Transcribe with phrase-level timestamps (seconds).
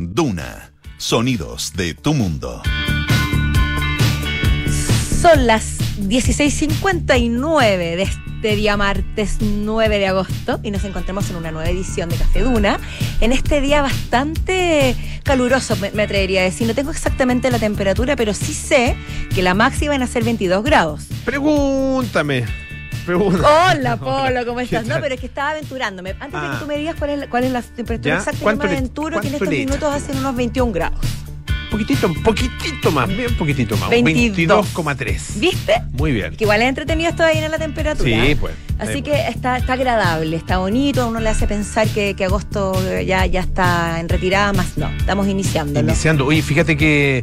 [0.00, 0.72] Duna.
[0.96, 2.62] Sonidos de tu mundo.
[5.20, 11.50] Son las 16.59 de este día martes 9 de agosto y nos encontramos en una
[11.50, 12.80] nueva edición de Café Duna.
[13.20, 16.66] En este día bastante caluroso, me, me atrevería a decir.
[16.66, 18.96] No tengo exactamente la temperatura, pero sí sé
[19.34, 21.08] que la máxima van a ser 22 grados.
[21.26, 22.46] Pregúntame.
[23.08, 24.86] Hola, Polo, ¿cómo ¿Qué estás?
[24.86, 26.10] No, pero es que estaba aventurándome.
[26.20, 26.50] Antes de Ah.
[26.54, 28.70] que tú me digas cuál es, la- cuál es la temperatura exacta, yo ¿Cuánto me
[28.72, 30.98] aventuro que en estos minutos hacen unos 21 grados.
[31.70, 33.90] Poquitito, poquitito más, bien poquitito más.
[33.90, 34.66] 22.
[34.74, 35.38] 22,3.
[35.38, 35.74] ¿Viste?
[35.92, 36.34] Muy bien.
[36.36, 38.24] Que igual es entretenido esto ahí en la temperatura.
[38.26, 38.54] Sí, pues.
[38.80, 42.72] Así que está, está agradable, está bonito, a uno le hace pensar que, que agosto
[43.02, 45.78] ya, ya está en retirada, más no, estamos iniciando.
[45.78, 46.26] Iniciando.
[46.26, 47.22] Oye, fíjate que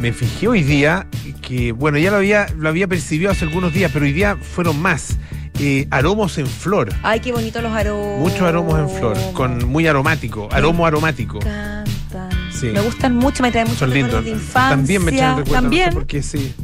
[0.00, 1.06] me fijé hoy día
[1.42, 4.80] que, bueno, ya lo había, lo había percibido hace algunos días, pero hoy día fueron
[4.80, 5.16] más.
[5.60, 6.88] Eh, aromos en flor.
[7.02, 8.20] Ay, qué bonito los aromos.
[8.20, 11.40] Muchos aromos en flor, con muy aromático, aromo aromático.
[11.40, 12.30] Me encantan.
[12.52, 12.66] Sí.
[12.66, 14.40] Me gustan mucho, me traen muchos Son recuerdos lindos.
[14.40, 14.76] de infancia.
[14.76, 15.62] También me traen recuerdos.
[15.62, 15.86] También.
[15.86, 16.54] No sé por qué, sí.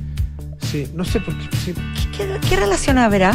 [0.71, 1.57] Sí, no sé por qué.
[1.57, 1.75] sí.
[2.17, 3.33] ¿Qué, qué- qué relación habrá?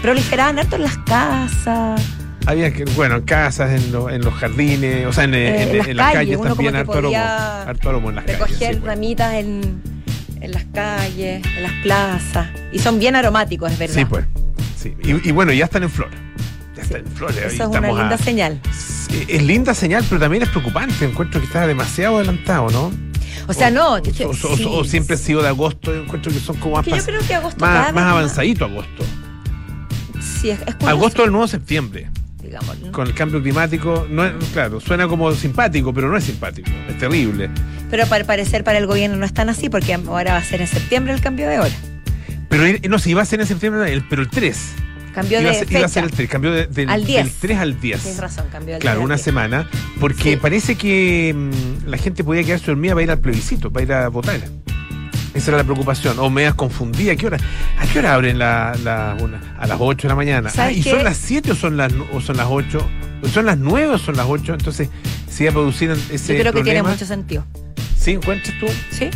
[0.00, 2.00] Proliferaban harto en las casas.
[2.48, 5.90] Había que, bueno, en casas, en, lo- en los jardines, o sea, en, Eh, en-
[5.90, 8.40] en las calles, calles también, harto aromo en las calles.
[8.40, 8.82] recoger sí, pues.
[8.84, 9.82] ramitas en,
[10.40, 12.48] en las calles, en las plazas.
[12.72, 13.94] Y son bien aromáticos, es verdad.
[13.94, 14.24] Sí, pues.
[14.80, 14.94] Sí.
[15.04, 16.08] Y, y bueno, ya están en flor.
[16.74, 17.30] Ya están en flor.
[17.32, 18.60] Eso ahí es una linda a- señal.
[19.28, 21.04] Es linda señal, pero también es preocupante.
[21.04, 22.90] Encuentro que está demasiado adelantado, ¿no?
[23.46, 23.94] O sea, no.
[23.94, 24.66] O, o- o- sí.
[24.66, 25.92] o siempre ha sido de agosto.
[25.94, 29.04] yo Encuentro que son como más, Que yo creo que agosto más, más avanzadito agosto.
[30.40, 32.10] Sí, es, es Agosto del nuevo septiembre.
[32.42, 32.78] Digamos.
[32.80, 32.92] ¿no?
[32.92, 36.70] Con el cambio climático, no es, claro, suena como simpático, pero no es simpático.
[36.88, 37.50] Es terrible.
[37.90, 40.60] Pero para parecer para el gobierno no es tan así, porque ahora va a ser
[40.60, 41.74] en septiembre el cambio de hora.
[42.48, 44.56] Pero no, si iba a ser en septiembre, el- pero el 3.
[45.14, 45.94] Cambio Iba a de ser, iba a fecha.
[45.94, 47.24] ser el 3, cambió de- del, Al 10.
[47.24, 48.00] del 3 al 10.
[48.02, 49.24] Tienes razón, cambio del Claro, día una al día.
[49.24, 50.36] semana, porque Sí.
[50.36, 54.08] parece que mm, la gente podía quedarse dormida para ir al plebiscito, para ir a
[54.08, 54.38] votar.
[55.38, 56.18] Esa era la preocupación.
[56.18, 57.12] O me has confundida.
[57.12, 57.38] ¿A qué hora,
[57.78, 60.50] a qué hora abren la, la- una- a las 8 de la mañana?
[60.50, 60.90] ¿Sabes Ah, ¿Y qué?
[60.90, 62.86] son las 7 o son las, o son las 8?
[63.22, 64.54] ¿O ¿Son las 9 o son las 8?
[64.54, 64.88] Entonces,
[65.30, 67.44] si iba a producir ese Yo creo que tiene problema, mucho sentido.
[67.96, 68.66] ¿Sí encuentras tú?
[68.90, 69.10] ¿Sí?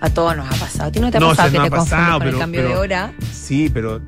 [0.00, 0.88] A todos nos ha pasado.
[0.88, 2.28] ¿A ti no te ha No, pasado se que nos te ha pasado, con el
[2.28, 3.12] pero- cambio de pero- hora?
[3.32, 4.00] Sí, pero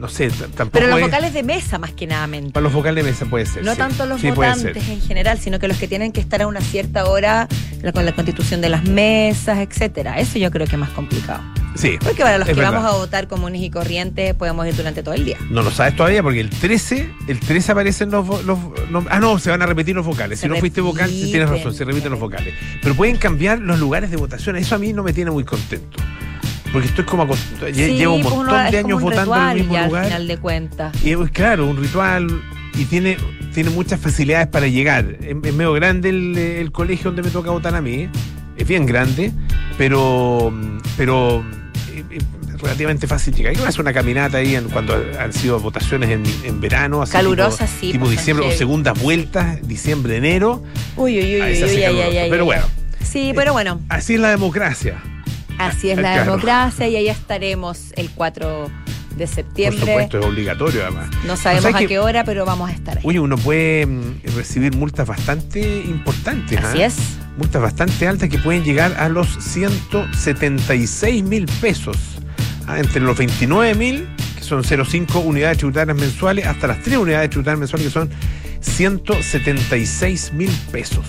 [0.00, 2.52] no sé, tampoco Pero los es- vocales de mesa más que nada mente.
[2.52, 3.64] Para los vocales de mesa puede ser.
[3.64, 3.78] No sí.
[3.78, 6.60] tanto los Sí, votantes en general, sino que los que tienen que estar a una
[6.60, 7.46] cierta hora
[7.82, 10.18] la- con la constitución de las mesas, etcétera.
[10.18, 11.42] Eso yo creo que es más complicado.
[11.76, 11.98] Sí.
[12.02, 12.72] Porque para los que verdad.
[12.72, 15.36] vamos a votar comunes y corrientes podemos ir durante todo el día.
[15.50, 18.26] No lo sabes todavía porque el 13, el 13 aparecen los,
[19.08, 20.40] ah no, se van a repetir los vocales.
[20.40, 22.54] Se si no fuiste vocal, tienes razón, se repiten los vocales.
[22.82, 24.56] Pero pueden cambiar los lugares de votación.
[24.56, 25.98] Eso a mí no me tiene muy contento.
[26.72, 27.74] Porque estoy como acostumbrado.
[27.74, 30.02] Sí, Llevo un pues montón de años votando en el mismo ya lugar.
[30.02, 31.04] al final de cuentas.
[31.04, 32.42] Y es claro, un ritual
[32.74, 33.16] y tiene,
[33.52, 35.16] tiene muchas facilidades para llegar.
[35.20, 38.08] Es, es medio grande el, el colegio donde me toca votar a mí.
[38.56, 39.32] Es bien grande,
[39.78, 40.52] pero,
[40.96, 41.42] pero
[41.92, 42.18] eh, eh,
[42.60, 43.54] relativamente fácil llegar.
[43.54, 47.02] Yo hacer una caminata ahí en- cuando han sido votaciones en, en verano.
[47.02, 50.62] así Calurosas, tipo, sí, Tipo pues, diciembre o segundas vueltas, diciembre, enero.
[50.96, 52.64] Uy, uy, uy, uy, Pero bueno,
[53.02, 55.02] Sí, pero bueno, así es la democracia.
[55.68, 56.24] Así es la Claro.
[56.32, 58.70] democracia y ahí estaremos el 4
[59.16, 59.80] de Por septiembre.
[59.80, 61.08] supuesto, es obligatorio además.
[61.26, 63.02] No sabemos O sea a que- qué hora, pero vamos a estar ahí.
[63.06, 66.58] Oye, uno puede mm, recibir multas bastante importantes.
[66.58, 66.86] Así ¿ah?
[66.86, 66.96] es.
[67.36, 71.96] multas bastante altas que pueden llegar a los 176 mil pesos.
[72.66, 77.30] Ah, entre los 29 mil, que son 0,5 unidades tributarias mensuales, hasta las 3 unidades
[77.30, 78.10] tributarias mensuales, que son
[78.60, 81.04] 176 mil pesos.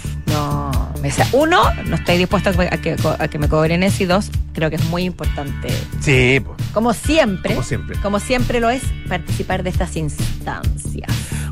[1.34, 4.29] Uno, no estoy dispuesto a que, a que- a que me cobren eso y dos,
[4.53, 5.69] creo que es muy importante,
[6.00, 7.97] Sí, pues, como siempre, como siempre.
[8.01, 11.09] como siempre lo es, participar de estas instancias.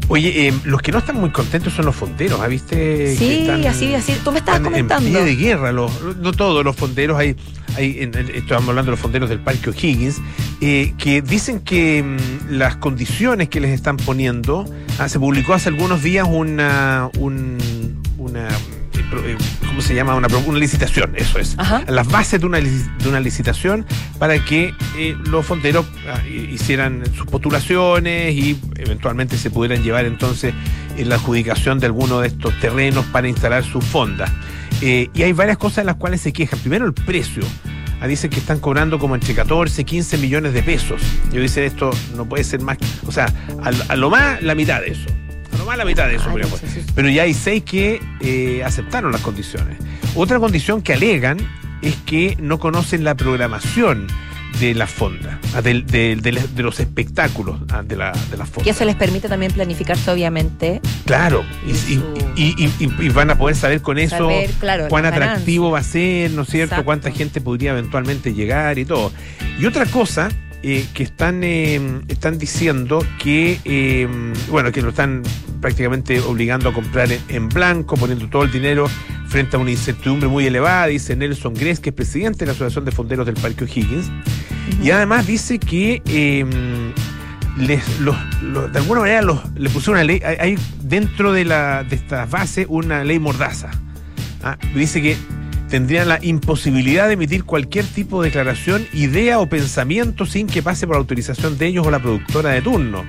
[0.07, 2.47] Oye, eh, los que no están muy contentos son los fonderos, ¿ah?
[2.47, 3.15] ¿viste?
[3.15, 5.09] Sí, están- así, así, tú me estabas están en comentando.
[5.09, 7.35] pie de guerra, los, no todos los fonderos, hay,
[7.77, 10.17] hay en- en- estamos hablando de los fonderos del Parque O'Higgins,
[10.61, 14.65] eh, que dicen que mm, las condiciones que les están poniendo,
[14.97, 18.47] ah, se publicó hace algunos días una, un- una
[19.67, 20.15] ¿cómo se llama?
[20.15, 21.55] Una, una licitación, eso es.
[21.57, 21.83] Ajá.
[21.87, 23.85] Las bases de una, de una licitación
[24.17, 30.05] para que eh, los fonderos ah, hi- hicieran sus postulaciones y eventualmente se pudieran llevar
[30.05, 30.53] entonces
[30.97, 34.31] en la adjudicación de alguno de estos terrenos para instalar sus fondas.
[34.81, 36.59] Eh, y hay varias cosas en las cuales se quejan.
[36.59, 37.43] Primero, el precio.
[38.01, 41.01] Ah, dicen que están cobrando como entre 14 y 15 millones de pesos.
[41.33, 43.25] Yo dice esto no puede ser más, o sea,
[43.89, 45.05] a lo más la mitad de eso.
[45.69, 46.29] Más la mitad de eso.
[46.35, 49.77] Ay, si- Pero ya hay seis que eh, aceptaron las condiciones.
[50.15, 51.37] Otra condición que alegan
[51.83, 54.07] es que no conocen la programación
[54.59, 58.67] de la fonda, ah, de, de- de los espectáculos ah, de la, de la fonda.
[58.67, 60.81] Y eso les permite también planificarse, obviamente.
[61.05, 64.17] Claro, y, Y y- su- y- y- y- y van a poder saber con eso
[64.17, 66.73] Saber, claro, cuán atractivo va a ser, ¿no es cierto?
[66.73, 66.85] Exacto.
[66.85, 69.13] Cuánta gente podría eventualmente llegar y todo.
[69.59, 70.29] Y otra cosa
[70.63, 74.07] eh, que están, eh, están diciendo que, eh,
[74.49, 75.23] bueno, que lo están
[75.61, 78.87] prácticamente obligando a comprar en, en blanco, poniendo todo el dinero
[79.27, 82.85] frente a una incertidumbre muy elevada, dice Nelson Gress, que es presidente de la Asociación
[82.85, 84.09] de Fonderos del Parque O'Higgins.
[84.83, 86.01] Y además dice que
[87.57, 91.45] les, los- los- de alguna manera los- le pusieron una ley, hay, hay dentro de,
[91.45, 93.69] la, de esta base una ley mordaza.
[94.43, 95.17] Ah, dice que
[95.69, 100.87] tendrían la imposibilidad de emitir cualquier tipo de declaración, idea o pensamiento sin que pase
[100.87, 103.05] por autorización de ellos o la productora de turno.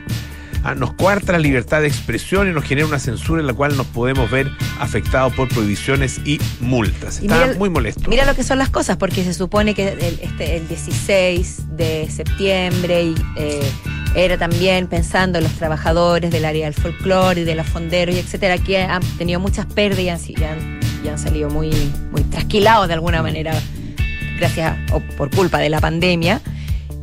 [0.63, 3.79] Ah, nos coarta la libertad de expresión y nos genera una censura en la cual
[3.79, 7.21] nos podemos ver afectados por prohibiciones y multas.
[7.23, 8.11] Y Está mira- muy molesto.
[8.11, 12.11] Mira lo que son las cosas, porque se supone que el, este, el 16 de
[12.11, 13.61] septiembre y, eh,
[14.15, 18.19] era también pensando en los trabajadores del área del folclore y de los fonderos y
[18.19, 21.71] etcétera, que han tenido muchas pérdidas y han, y han- salido muy,
[22.13, 23.53] muy trasquilados de alguna manera,
[24.39, 26.41] gracias a- o por culpa de la pandemia.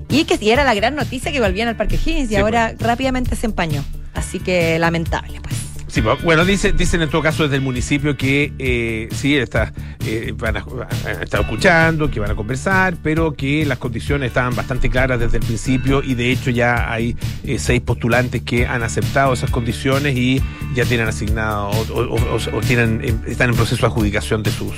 [0.09, 2.73] Y que y era la gran noticia que volvían al Parque Higgins y Sí, ahora
[2.79, 3.83] rápidamente se empañó.
[4.13, 5.55] Así que lamentable, pues.
[6.01, 9.73] Bueno, dice, dicen en todo caso desde el municipio que eh, sí, está,
[10.05, 15.19] eh, han estado escuchando, que van a conversar, pero que las condiciones estaban bastante claras
[15.19, 19.49] desde el principio y de hecho ya hay eh, seis postulantes que han aceptado esas
[19.49, 20.41] condiciones y
[20.75, 24.75] ya tienen asignado o, tienen, eh, están en proceso de adjudicación de sus,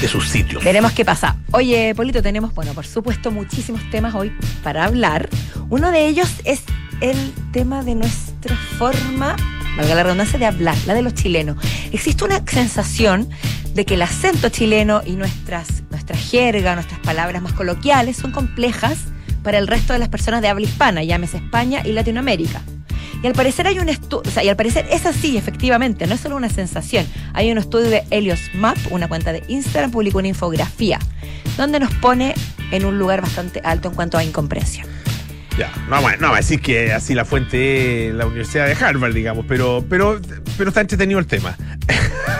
[0.00, 0.62] de sus sitios.
[0.62, 1.36] Veremos qué pasa.
[1.50, 5.28] Oye, Polito, tenemos, bueno, por supuesto, muchísimos temas hoy para hablar.
[5.68, 6.62] Uno de ellos es
[7.00, 9.36] el tema de nuestra forma,
[9.76, 11.56] valga la redundancia, de hablar, la de los chilenos.
[11.92, 13.28] Existe una sensación
[13.74, 18.98] de que el acento chileno y nuestras, nuestra jerga, nuestras palabras más coloquiales son complejas
[19.42, 22.62] para el resto de las personas de habla hispana, llámese España y Latinoamérica.
[23.22, 26.20] Y al parecer hay un estudio, sea, y al parecer es así, efectivamente, no es
[26.20, 27.06] solo una sensación.
[27.32, 30.98] Hay un estudio de Helios Map, una cuenta de Instagram, publicó una infografía,
[31.56, 32.34] donde nos pone
[32.70, 34.93] en un lugar bastante alto en cuanto a incomprensión.
[35.58, 38.66] Ya, no, vamos a- no vamos a decir que así la fuente es la Universidad
[38.66, 40.20] de Harvard, digamos, pero, pero,
[40.58, 41.56] pero está entretenido el tema.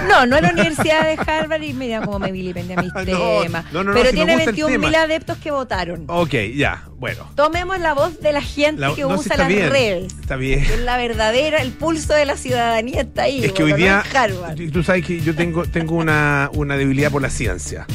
[0.09, 3.65] No, no es la Universidad de Harvard y mira cómo me vilipendia mis No, temas.
[3.73, 5.03] no, no, no, Pero si tiene gusta el 21 mil tema.
[5.05, 6.05] adeptos que votaron.
[6.09, 7.31] Ok, ya, bueno.
[7.35, 10.13] Tomemos la voz de la gente La- que usa está las bien, redes.
[10.21, 10.61] Está bien.
[10.61, 13.45] Es la verdadera, el pulso de la ciudadanía está ahí.
[13.45, 14.59] Es que hoy día, Harvard.
[14.73, 17.87] tú sabes que yo tengo, tengo una, una debilidad por la ciencia.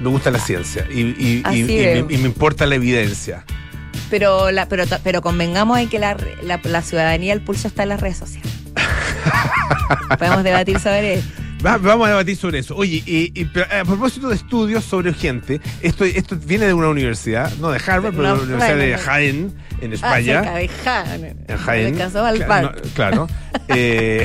[0.00, 3.44] Me gusta la ciencia y, y- y- Así y me, y me importa la evidencia.
[4.10, 7.90] Pero, la, pero, pero convengamos en que la, la, la ciudadanía, el pulso está en
[7.90, 8.50] las redes sociales.
[10.18, 11.28] Podemos debatir sobre eso.
[11.64, 12.76] Va- vamos a debatir sobre eso.
[12.76, 13.46] Oye, y,
[13.78, 18.14] a propósito de estudios sobre gente, esto, esto viene de una universidad, no de Harvard,
[18.14, 18.96] pero No, de la Universidad de.
[18.98, 20.42] Jaén, en Ah, España.
[20.42, 21.44] cerca de Jaén.
[21.48, 21.82] en Jaén.
[21.84, 22.80] Me alcanzó al Cla- parque.
[22.84, 23.28] no, claro.
[23.68, 24.24] Eh,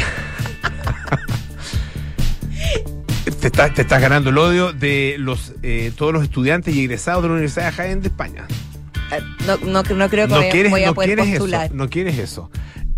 [3.41, 7.23] te, estás, te estás ganando el odio de los eh, todos los estudiantes y egresados
[7.23, 8.45] de la Universidad de Jaén de España.
[9.45, 11.65] No, no, no creo que no quieres, voy a no poder quieres postular.
[11.67, 11.75] eso.
[11.75, 12.49] No quieres eso.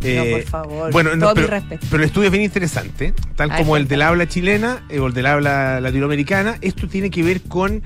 [0.02, 0.92] Eh, por favor.
[0.92, 1.88] Bueno, no, Todo mi pero, respeto.
[1.90, 5.14] pero el estudio es bien interesante, tal como el del habla chilena eh, o el
[5.14, 6.58] del habla latinoamericana.
[6.62, 7.82] Esto tiene que ver con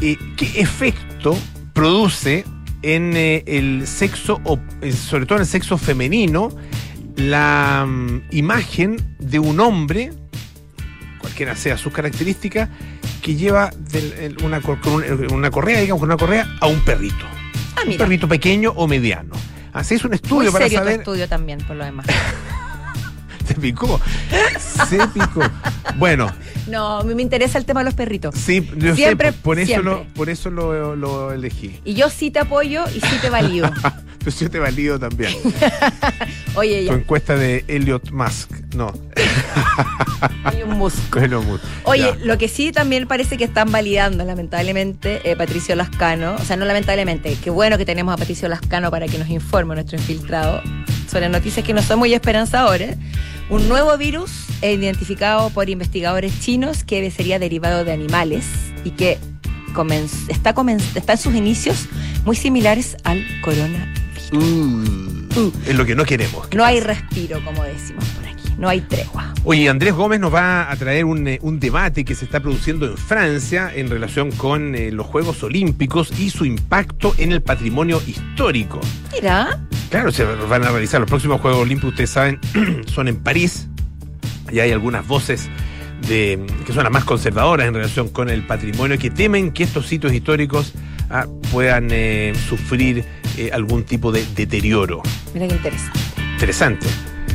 [0.00, 1.36] eh, qué efecto
[1.74, 2.44] produce
[2.82, 6.50] en eh, el sexo, o, eh, sobre todo en el sexo femenino,
[7.16, 10.12] la mm, imagen de un hombre,
[11.18, 12.68] cualquiera sea sus características,
[13.22, 16.66] que lleva del- el- una, cor- con un- una correa, digamos, con una correa a
[16.66, 17.24] un perrito.
[17.76, 19.34] Ah, Un perrito pequeño o mediano.
[19.72, 21.00] Así es un Muy estudio para serio tu saber.
[21.00, 22.06] estudio también, por lo demás.
[23.46, 24.00] Se picó.
[24.88, 25.40] Se picó.
[25.96, 26.32] Bueno,
[26.66, 28.34] No, a mí me interesa el tema de los perritos.
[28.34, 29.92] sí, yo Siempre, sé, por eso, siempre.
[29.92, 31.78] lo, por eso lo, lo elegí.
[31.84, 33.70] Y yo sí te apoyo y sí te valido.
[34.24, 35.32] Pues yo te valido también.
[36.56, 38.50] Oye, Tu ya, encuesta de Elliot Musk.
[38.74, 38.90] No,
[40.44, 41.18] hay un musco.
[41.20, 41.62] Elon Musk.
[41.84, 42.24] Oye, Ya.
[42.24, 46.36] lo que sí también parece que están validando, lamentablemente, eh, Patricio Lascano.
[46.36, 49.74] O sea, no lamentablemente, qué bueno que tenemos a Patricio Lascano para que nos informe
[49.74, 50.62] nuestro infiltrado
[51.10, 52.96] sobre noticias que no son muy esperanzadoras.
[53.50, 54.30] Un nuevo virus
[54.62, 58.46] eh, identificado por investigadores chinos que sería derivado de animales
[58.84, 59.18] y que
[59.74, 61.86] comenz- está, comenz- está en sus inicios
[62.24, 64.00] muy similares al coronavirus.
[64.36, 66.46] Uh, es lo que no queremos.
[66.48, 68.54] que No hay respiro, como decimos por aquí.
[68.58, 69.32] No hay tregua.
[69.44, 72.86] Oye, Andrés Gómez nos va a traer un, eh, un debate que se está produciendo
[72.86, 78.00] en Francia en relación con eh, los Juegos Olímpicos y su impacto en el patrimonio
[78.06, 78.80] histórico.
[79.12, 79.58] Mira,
[79.94, 82.40] Claro, se van a realizar los próximos Juegos Olímpicos, ustedes saben,
[82.86, 83.68] son en París.
[84.50, 85.48] Y hay algunas voces
[86.08, 89.86] de, que son las más conservadoras en relación con el patrimonio que temen que estos
[89.86, 90.72] sitios históricos
[91.10, 93.04] ah, puedan eh, sufrir
[93.36, 95.02] eh, algún tipo de deterioro.
[95.32, 95.98] Mira qué interesante.
[96.32, 96.86] Interesante.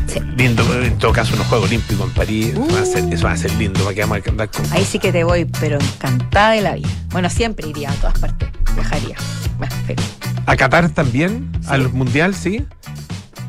[0.08, 0.20] Sí.
[0.38, 2.68] Lindo, en todo caso, unos Juegos Olímpicos en París, Uh.
[2.74, 4.98] va a ser- eso va a ser lindo, va a quedar andar con Ahí sí
[4.98, 6.90] que te voy, pero encantada de la vida.
[7.12, 8.50] Bueno, siempre iría a todas partes.
[8.74, 9.16] Viajaría.
[9.60, 10.06] Más feliz.
[10.48, 11.52] ¿A Qatar también?
[11.62, 11.68] Sí.
[11.70, 12.66] ¿Al Mundial, sí?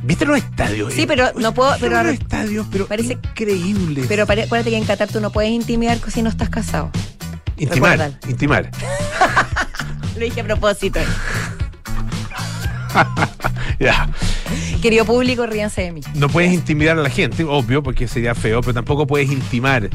[0.02, 0.92] ¿Viste los estadios?
[0.92, 4.06] Sí, pero no puedo- pero ahora- estadios, pero parece- increíbles.
[4.08, 6.90] Pero acuérdate que en Qatar tú no puedes intimidar si no estás casado.
[7.56, 8.14] intimar, recuérdalo.
[8.30, 8.70] intimar.
[10.20, 11.00] Lo dije a propósito.
[13.78, 14.10] Ya.
[14.82, 16.00] Querido público, ríanse de mí.
[16.14, 19.88] No puedes intimidar a la gente, obvio, porque sería feo, pero tampoco puedes intimar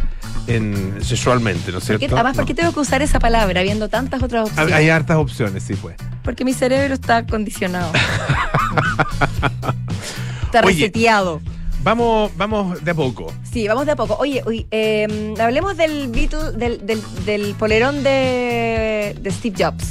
[0.47, 2.15] en, sexualmente, ¿no es ¿Por qué- cierto?
[2.15, 4.73] además, ¿por qué tengo que usar esa palabra habiendo tantas otras Hay- opciones?
[4.73, 5.97] Hay hartas opciones, sí, pues.
[6.23, 7.91] Porque mi cerebro está condicionado.
[10.45, 10.67] está Oye.
[10.73, 11.41] reseteado.
[11.83, 13.31] Vamos, vamos de a poco.
[13.51, 14.15] Sí, vamos de a poco.
[14.19, 19.85] Oye, uy, eh, hablemos del Beatle, del, del, del polerón de, de Steve Jobs.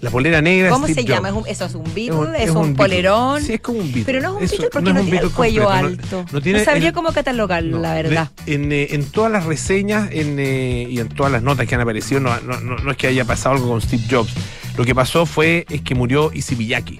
[0.00, 0.70] La polera negra.
[0.70, 1.28] ¿Cómo Steve se llama?
[1.28, 1.44] ¿Es Jobs.
[1.46, 2.38] un- ¿Eso es un Beatle?
[2.38, 2.76] ¿Es, es un, un Beatle.
[2.76, 3.42] polerón?
[3.42, 4.04] Sí, es como un Beatle.
[4.06, 6.26] Pero no es un Eso Beatle porque no tiene el cuello completo, alto.
[6.32, 8.30] no tiene sabría cómo catalogarlo, la verdad.
[8.46, 11.74] de- en, eh, en todas las reseñas en, eh, y en todas las notas que
[11.74, 14.32] han aparecido, no, no, es que haya pasado algo con Steve Jobs.
[14.78, 16.98] Lo que pasó fue es que murió Isi Miyaki.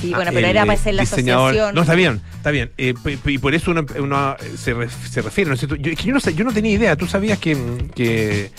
[0.00, 1.74] sí, Ah, bueno, pero el, era para eh, hacer la diseñador- asociación.
[1.74, 2.70] No, está bien, está bien.
[2.78, 2.94] Eh,
[3.26, 5.76] y por eso uno, uno, se, ref- se refiere, ¿no es cierto?
[5.76, 6.96] Yo, es que yo no, sé- yo no tenía idea.
[6.96, 7.56] ¿Tú sabías que,
[7.94, 8.50] que,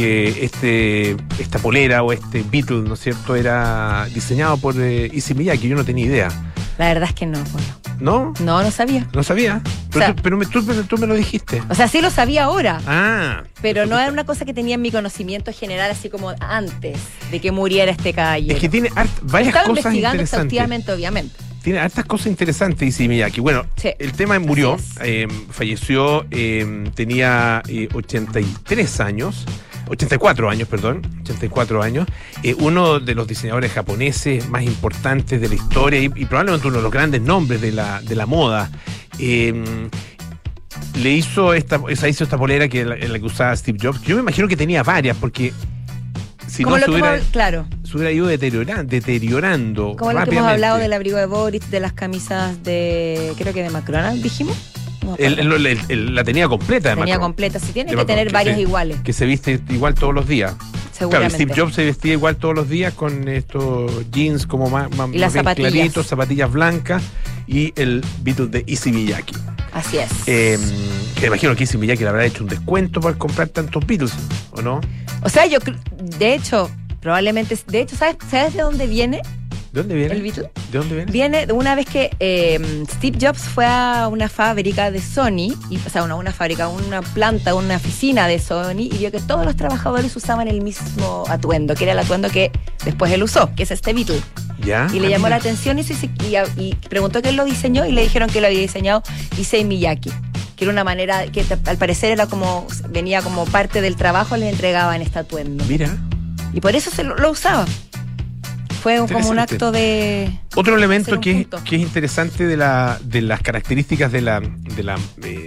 [0.00, 5.36] que este, esta polera o este Beatle, ¿no es cierto?, era diseñado por eh, Issey
[5.36, 5.68] Miyake.
[5.68, 6.28] Yo no tenía idea.
[6.78, 7.68] La verdad es que no, bueno.
[8.00, 8.32] ¿No?
[8.40, 9.06] No, no sabía.
[9.12, 9.60] No sabía.
[9.92, 11.62] Pero, O sea- tú, pero me, tú, tú me lo dijiste.
[11.68, 12.80] O sea, sí lo sabía ahora.
[12.86, 13.42] Ah.
[13.60, 16.98] Pero no era una cosa que tenía en mi conocimiento general, así como antes
[17.30, 18.54] de que muriera este caballero.
[18.54, 18.88] Es que tiene
[19.22, 20.22] varias Estaba cosas investigando interesantes.
[20.22, 21.34] exhaustivamente, obviamente.
[21.62, 23.42] Tiene hartas cosas interesantes, dice Miyaki.
[23.42, 23.90] Bueno, Sí.
[23.98, 29.44] el tema murió, eh, falleció, eh, tenía eh, 83 años,
[29.90, 32.06] 84 años, perdón, 84 años,
[32.42, 36.78] eh, uno de los diseñadores japoneses más importantes de la historia y, y probablemente uno
[36.78, 38.70] de los grandes nombres de la, de la moda.
[39.18, 39.88] Eh,
[40.98, 44.00] le hizo esta, esa hizo esta polera que la, en la que usaba Steve Jobs.
[44.02, 45.52] Yo me imagino que tenía varias, porque
[46.46, 47.66] si como no se hubiera, claro,
[48.12, 52.62] ido deteriorando, deteriorando como lo que hemos hablado del abrigo de Boris, de las camisas
[52.62, 54.56] de, creo que de McDonald's, dijimos.
[55.02, 55.16] No
[55.58, 57.58] la tenía completa de Tenía Macron, completa.
[57.58, 60.26] Si tiene De que Macron, tener que varias iguales, que se viste igual todos los
[60.28, 60.54] días.
[61.08, 61.30] Claro.
[61.30, 65.16] Steve Jobs se vestía igual todos los días con estos jeans como más, más, Y
[65.18, 65.72] las más bien zapatillas.
[65.72, 67.02] claritos, zapatillas blancas
[67.46, 69.32] y el Beatle de Issey Miyake.
[69.72, 70.10] Así es.
[70.26, 70.58] Eh,
[71.18, 74.12] que imagino que Issey Miyake le habrá hecho un descuento por comprar tantos Beatles,
[74.52, 74.80] ¿o no?
[75.22, 75.58] o sea, yo,
[76.18, 79.22] de hecho, probablemente, de hecho, ¿sabes, ¿sabes de dónde viene
[79.72, 80.14] ¿De dónde viene?
[80.14, 80.22] el?
[80.32, 81.12] ¿De dónde viene?
[81.12, 85.78] Viene de una vez que eh, Steve Jobs fue a una fábrica de Sony, y,
[85.86, 89.44] o sea, una, una fábrica, una planta, una oficina de Sony, y vio que todos
[89.44, 92.50] los trabajadores usaban el mismo atuendo, que era el atuendo que
[92.84, 94.20] después él usó, que es este Beatle.
[94.64, 94.88] ¿Ya?
[94.92, 97.92] Y le Ah, llamó la atención y, se- y, y preguntó quién lo diseñó y
[97.92, 99.02] le dijeron que lo había diseñado
[99.38, 100.10] Issei Miyake.
[100.56, 104.52] Que era una manera que al parecer era como venía como parte del trabajo, les
[104.52, 105.64] entregaban este atuendo.
[105.66, 105.96] Mira.
[106.52, 107.64] Y por eso se lo, lo usaba.
[108.80, 110.30] Fue como un acto de...
[110.56, 114.98] Otro elemento que, que es interesante de, la, de las características de, la, de la,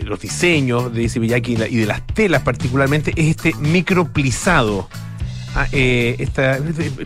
[0.04, 4.88] los diseños de ese Miyake y, y de las telas particularmente es este microplisado.
[5.56, 6.60] Ah, eh, este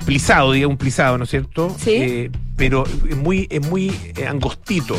[0.06, 1.76] plisado, diga un plisado, ¿no es cierto?
[1.84, 1.92] Sí.
[1.96, 4.98] Eh, pero es muy, es muy eh, angostito.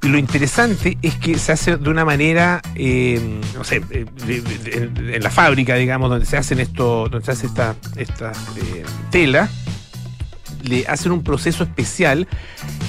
[0.00, 4.40] Y lo interesante es que se hace de una manera, eh, no sé, eh, de-
[4.42, 8.32] de- en, en la fábrica, digamos, donde se hacen esto, donde se hace esta, esta
[9.10, 9.48] tela,
[10.62, 12.26] le hacen un proceso especial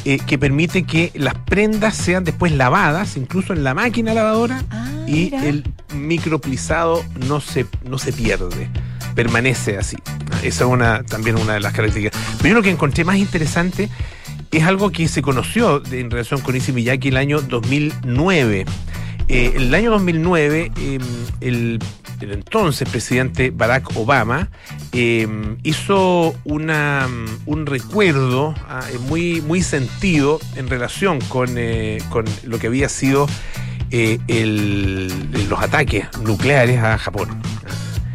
[0.05, 4.87] eh, que permite que las prendas sean después lavadas, incluso en la máquina lavadora, Ah,
[5.07, 5.45] y mira.
[5.45, 5.63] el
[5.95, 8.69] microplisado no se, no se pierde,
[9.15, 9.97] permanece así.
[10.43, 12.19] Esa es una, también una de las características.
[12.37, 13.89] Pero yo lo que encontré más interesante
[14.51, 18.65] es algo que se conoció en relación con Issey Miyake el año 2009.
[19.31, 20.99] Eh, en el año 2009, eh,
[21.41, 21.79] el,
[22.19, 24.49] el entonces presidente Barack Obama
[24.91, 25.27] eh,
[25.63, 27.07] hizo una,
[27.45, 32.89] un recuerdo ah, eh, muy, muy sentido en relación con, eh, con lo que había
[32.89, 33.27] sido
[33.91, 35.11] el-
[35.49, 37.29] los ataques nucleares a Japón,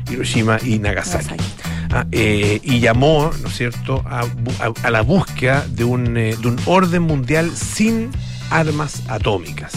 [0.06, 1.28] a Hiroshima y Nagasaki.
[1.37, 1.44] Nagasaki.
[1.92, 6.16] Ah, eh, y llamó, ¿no es cierto?, a, bu- a- a la búsqueda de un,
[6.16, 8.11] eh, de un orden mundial sin
[8.50, 9.73] armas atómicas.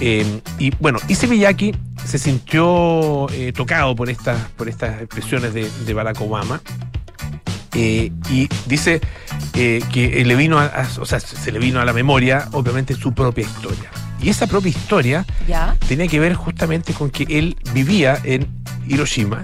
[0.00, 5.70] Eh, y bueno, Issey Miyake se sintió eh, tocado por estas, por estas expresiones de,
[5.86, 6.60] de Barack Obama.
[7.74, 9.00] eh, y dice
[9.54, 12.94] eh, que le vino a, a- o sea, se le vino a la memoria, obviamente,
[12.94, 13.90] su propia historia.
[14.22, 15.76] Y esa propia historia Ya.
[15.88, 18.46] tenía que ver justamente con que él vivía en
[18.86, 19.42] Hiroshima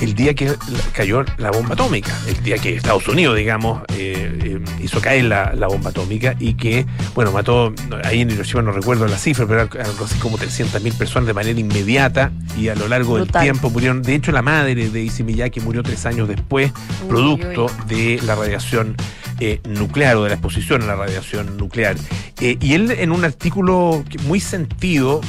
[0.00, 0.54] el día que
[0.92, 5.52] cayó la bomba atómica, el día que Estados Unidos, digamos, eh, eh, hizo caer la,
[5.54, 7.72] la, bomba atómica y que, bueno, mató,
[8.04, 11.58] ahí en Hiroshima no recuerdo la cifra, pero algo así como 300.000 personas de manera
[11.58, 13.32] inmediata y a lo largo Brutal.
[13.32, 14.02] del tiempo murieron.
[14.02, 17.96] De hecho, la madre de Issey Miyake murió tres años después, uy, producto uy.
[17.96, 18.96] de la radiación
[19.40, 21.96] eh, nuclear o de la exposición a la radiación nuclear.
[22.40, 25.20] Eh, y él en un artículo muy sentido,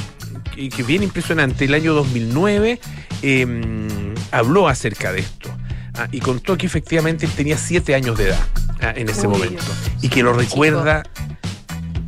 [0.54, 2.80] que, que bien impresionante, el año 2009,
[3.22, 3.46] eh,
[4.30, 5.50] habló acerca de esto.
[5.94, 8.40] Ah, y contó que efectivamente él tenía siete años de edad
[8.80, 9.64] ah, en ese Uy, momento.
[10.00, 11.02] Y que lo recuerda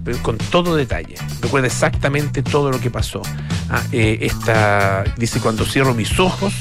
[0.05, 0.23] chico.
[0.23, 1.17] con todo detalle.
[1.41, 3.23] Recuerda exactamente todo lo que pasó.
[3.71, 6.55] Ah, eh, esta, dice, cuando cierro mis ojos,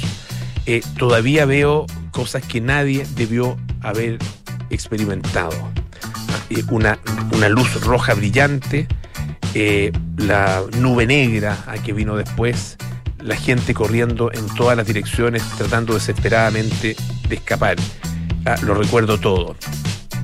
[0.65, 4.19] eh, todavía veo cosas que nadie debió haber
[4.69, 5.71] experimentado.
[6.49, 6.99] Eh, una,
[7.33, 8.87] una, luz roja brillante,
[9.53, 12.77] eh, la nube negra a que vino después,
[13.23, 16.95] la gente corriendo en todas las direcciones, tratando desesperadamente
[17.27, 17.77] de escapar.
[18.45, 19.55] Ah, lo recuerdo todo.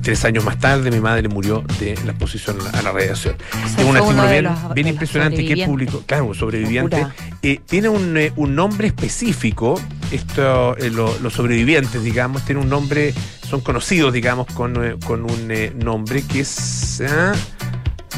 [0.02, 3.36] Tres años más tarde mi madre murió de la exposición a la radiación.
[3.76, 7.06] es un artículo bien, impresionante que publicó, claro, sobreviviente.
[7.42, 12.68] Eh, tiene un, eh, un, nombre específico, esto, eh, lo, los sobrevivientes, digamos, tiene un
[12.68, 13.12] nombre,
[13.48, 17.02] son conocidos, digamos, con, con un nombre que es...
[17.06, 17.34] Ah,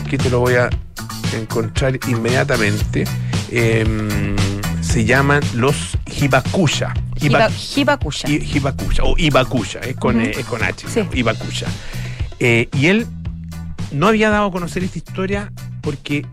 [0.05, 0.71] aquí te lo voy a
[1.37, 3.05] encontrar inmediatamente.
[3.51, 4.37] Em,
[4.91, 6.93] se llaman los Hibakusha.
[7.21, 8.29] Hiba, Hibakusha.
[8.29, 10.27] Hibakusha o Ibakusha, es con, uh -huh.
[10.27, 11.03] eh, es con H, sí.
[11.13, 11.67] Hibakusha.
[12.41, 13.07] Eh, y él
[13.93, 16.27] no había dado a conocer esta historia porque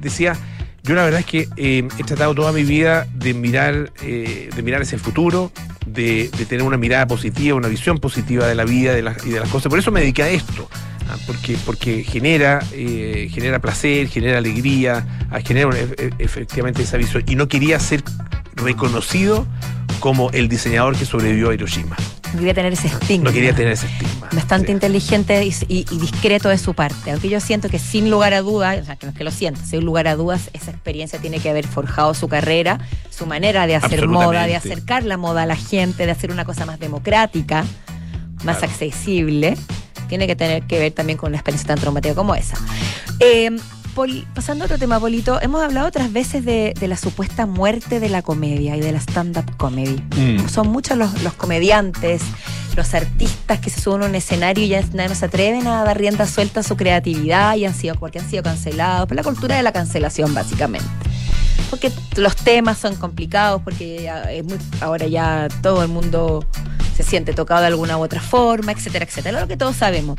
[0.00, 0.36] decía,
[0.82, 4.62] yo la verdad es que eh, he tratado toda mi vida de mirar, eh, de
[4.64, 5.52] mirar hacia el futuro,
[5.86, 9.38] de, de, tener una mirada positiva, una visión positiva de la vida de y de
[9.38, 9.70] las cosas.
[9.70, 10.68] Por eso me dediqué a esto.
[11.10, 11.16] ¿Ah?
[11.26, 17.24] Porque, porque genera, eh, genera placer, genera alegría, ah, genera e, efectivamente esa visión.
[17.26, 18.02] Y no quería ser
[18.54, 19.46] reconocido
[20.00, 21.96] como el diseñador que sobrevivió a Hiroshima.
[22.32, 23.24] No quería tener ese estigma.
[23.24, 24.28] No quería tener ese estigma.
[24.32, 24.72] Bastante sí.
[24.72, 27.10] inteligente y, y, y, discreto de su parte.
[27.10, 29.32] Aunque yo siento que sin lugar a dudas, o sea, que no es que lo
[29.32, 32.78] siento, sin lugar a dudas, esa experiencia tiene que haber forjado su carrera,
[33.10, 36.44] su manera de hacer moda, de acercar la moda a la gente, de hacer una
[36.44, 37.64] cosa más democrática,
[38.42, 38.72] más claro.
[38.72, 39.56] accesible.
[40.08, 42.56] Tiene que tener que ver también con una experiencia tan traumática como esa.
[43.20, 43.50] Eh,
[44.34, 48.08] pasando a otro tema, Polito, hemos hablado otras veces de, de, la supuesta muerte de
[48.08, 50.02] la comedia y de la stand-up comedy.
[50.16, 50.48] Mm.
[50.48, 52.22] Son muchos los, los, comediantes,
[52.76, 55.98] los artistas que se suben a un escenario y ya no se atreven a dar
[55.98, 59.56] rienda suelta a su creatividad y han sido, porque han sido cancelados, por la cultura
[59.56, 60.88] de la cancelación, básicamente.
[61.68, 66.44] Porque los temas son complicados, porque ya es muy, ahora ya todo el mundo
[67.02, 70.18] se siente tocado de alguna u otra forma, etcétera, etcétera, lo que todos sabemos.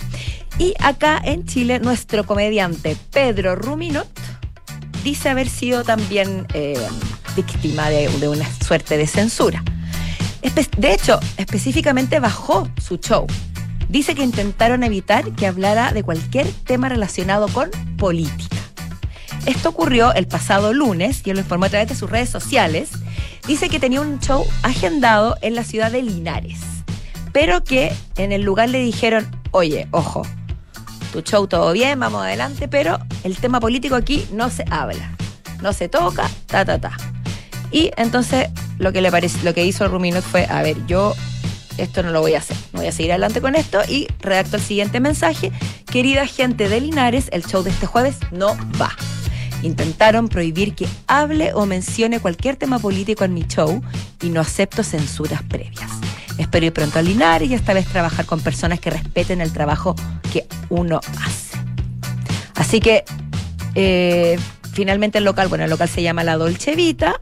[0.57, 4.07] Y acá en Chile, nuestro comediante Pedro Ruminot
[5.03, 6.79] dice haber sido también eh,
[7.35, 9.63] víctima de, de, una suerte de censura.
[10.77, 13.27] De hecho, específicamente bajó su show.
[13.89, 18.60] Dice que intentaron evitar que hablara de cualquier tema relacionado con política.
[19.45, 22.89] Esto ocurrió el pasado lunes y él lo informó a través de sus redes sociales.
[23.47, 26.59] Dice que tenía un show agendado en la ciudad de Linares,
[27.33, 30.21] pero que en el lugar le dijeron, oye, ojo,
[31.11, 35.17] tu show todo bien, vamos adelante, pero el tema político aquí no se habla,
[35.61, 36.95] no se toca, ta, ta, ta.
[37.71, 39.09] Y entonces lo que le
[39.43, 41.15] lo que hizo Ruminot fue, a ver, yo
[41.77, 44.57] esto no lo voy a hacer, no voy a seguir adelante con esto y redacto
[44.57, 45.51] el siguiente mensaje.
[45.85, 48.95] Querida gente de Linares, el show de este jueves no va.
[49.63, 53.81] Intentaron prohibir que hable o mencione cualquier tema político en mi show
[54.21, 55.91] y no acepto censuras previas.
[56.37, 59.95] Espero ir pronto a Linares y esta vez trabajar con personas que respeten el trabajo
[60.31, 61.57] que uno hace.
[62.55, 63.03] Así que
[63.75, 64.39] eh,
[64.73, 67.19] finalmente el local, bueno, el local se llama La Dolce Vita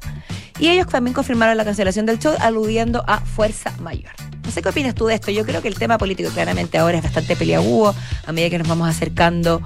[0.59, 4.11] y ellos también confirmaron la cancelación del show aludiendo a fuerza mayor.
[4.43, 5.31] No sé qué opinas tú de esto.
[5.31, 7.93] Yo creo que el tema político claramente ahora es bastante peliagudo
[8.25, 9.61] a medida que nos vamos acercando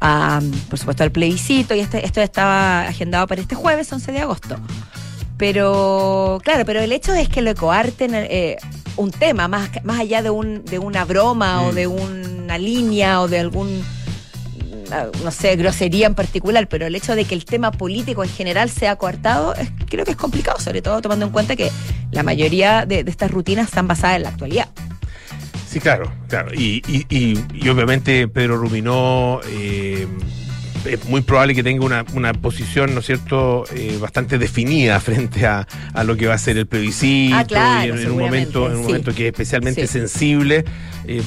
[0.00, 4.20] a, por supuesto, al plebiscito y este, esto estaba agendado para este jueves, 11 de
[4.20, 4.56] agosto.
[5.36, 8.56] Pero, claro, pero el hecho es que lo coarten eh,
[8.96, 11.64] un tema, más, más allá de, un, de una broma mm.
[11.64, 13.82] o de una línea o de algún,
[15.24, 18.68] no sé, grosería en particular, pero el hecho de que el tema político en general
[18.68, 21.70] sea coartado, es, creo que es complicado, sobre todo tomando en cuenta que
[22.10, 24.68] la mayoría de, de estas rutinas están basadas en la actualidad.
[25.70, 26.52] Sí, claro, claro.
[26.52, 30.04] Y, y, y, y obviamente Pedro Ruminó eh,
[30.84, 35.46] es muy probable que tenga una, una posición, ¿no es cierto?, eh, bastante definida frente
[35.46, 38.18] a, a, lo que va a ser el plebiscito ah, claro, y en, en, un
[38.18, 39.92] momento, en un momento que es especialmente sí.
[39.92, 40.64] sensible.
[41.06, 41.22] Eh,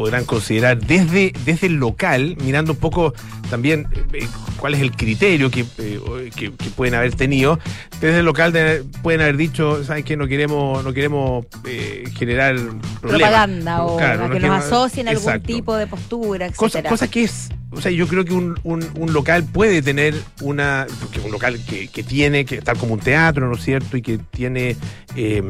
[0.00, 3.12] podrán considerar desde, desde el local, mirando un poco
[3.50, 7.58] también eh, cuál es el criterio que, eh, que, que pueden haber tenido.
[8.00, 10.16] Desde el local de- pueden haber dicho, ¿saben qué?
[10.16, 12.90] No queremos, no queremos eh, generar problemas.
[13.02, 16.88] Propaganda o Claro, no que nos asocien a algún tipo de postura, Cosa, etcétera.
[16.88, 20.86] cosa que es, o sea, yo creo que un, un- local puede tener una,
[21.24, 23.96] un local que, que tiene, que tal como un teatro, ¿no es cierto?
[23.96, 24.76] Y que tiene
[25.16, 25.42] eh,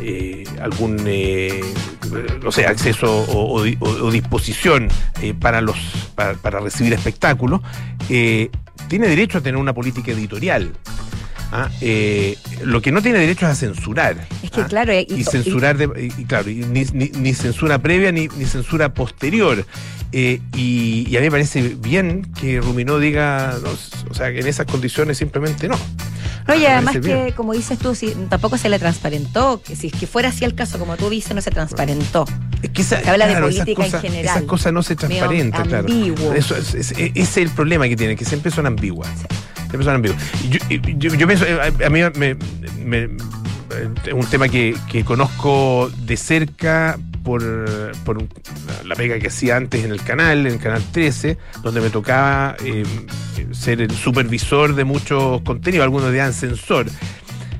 [0.00, 1.60] eh, algún, eh,
[2.42, 3.10] no acceso
[3.80, 4.88] o- o disposición
[5.20, 5.76] eh, para, los,
[6.14, 7.60] para, para recibir espectáculos,
[8.08, 8.50] eh,
[8.88, 10.72] tiene derecho a tener una política editorial.
[11.52, 11.70] ¿Ah?
[11.80, 14.26] Eh, lo que no tiene derecho es a censurar.
[14.42, 14.66] Es que ¿ah?
[14.66, 18.28] claro, y- y censurar de- y, y claro y ni, ni- ni censura previa ni,
[18.28, 19.64] ni censura posterior
[20.14, 23.70] Eh, y, y a mí me parece bien que Ruminó diga no,
[24.10, 25.78] o sea que en esas condiciones simplemente no
[26.46, 27.32] No, y Me además que, bien.
[27.32, 30.54] como dices tú, si, tampoco se le transparentó, que si es que fuera así el
[30.54, 32.26] caso, como tú dices, no se transparentó.
[32.62, 34.36] es que esa- Se habla de claro, esas política en general.
[34.36, 35.88] esas cosas no se transparentan claro.
[36.36, 39.08] Eso es, es- ese es el problema que tienen que siempre son ambiguas
[39.80, 40.58] son ambiguas Y yo,
[40.98, 42.36] yo- yo pienso eh, a, mí me,
[42.84, 43.08] me-
[43.74, 47.42] eh, un tema que, que conozco de cerca por,
[48.04, 48.18] por
[48.84, 52.56] la pega que hacía antes en el canal, en el canal 13, donde me tocaba
[52.64, 52.82] eh,
[53.52, 56.86] ser el supervisor de muchos contenidos, algunos dirían censor.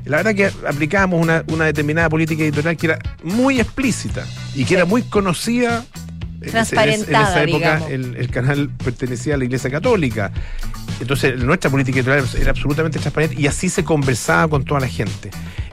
[0.05, 4.75] La verdad que aplicábamos una, una determinada política editorial que era muy explícita y que
[4.75, 5.85] era muy conocida.
[6.42, 10.31] En ese- en Transparentada, esa época el, el canal pertenecía a la Iglesia Católica.
[11.00, 15.31] Entonces nuestra política editorial era absolutamente transparente y así se conversaba con toda la gente.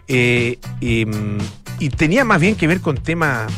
[0.07, 1.37] Eh, em,
[1.79, 3.51] y tenía más bien que ver con temas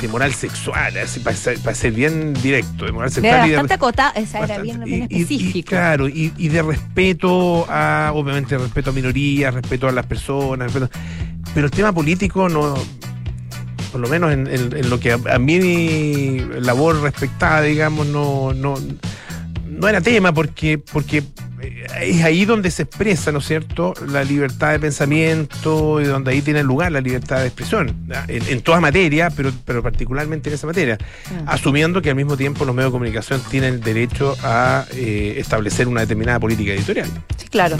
[0.00, 3.46] de moral sexual, así, para, ser, para ser bien directo, de moral Era sexual.
[3.46, 4.62] y de- bastante acotado, esa era Bastante.
[4.62, 5.68] bien, bien Y- específico.
[5.70, 10.90] claro, y, y de respeto a, obviamente, respeto a minorías, respeto a las personas, respeto-
[11.54, 12.74] pero el tema político no,
[13.90, 18.52] por lo menos en, en- en lo que a, a mi labor respectada, digamos, no,
[18.54, 18.74] no,
[19.68, 21.22] no era tema porque, porque
[21.62, 26.32] eh, es ahí donde se expresa, ¿no es cierto?, la libertad de pensamiento y donde
[26.32, 27.94] ahí tiene lugar la libertad de expresión,
[28.28, 30.98] en, en toda materia, pero, pero particularmente en esa materia
[31.30, 31.48] Mm.
[31.48, 35.86] asumiendo que al mismo tiempo los medios de comunicación tienen el derecho a eh, establecer
[35.88, 37.76] una determinada política editorial, Sí, claro.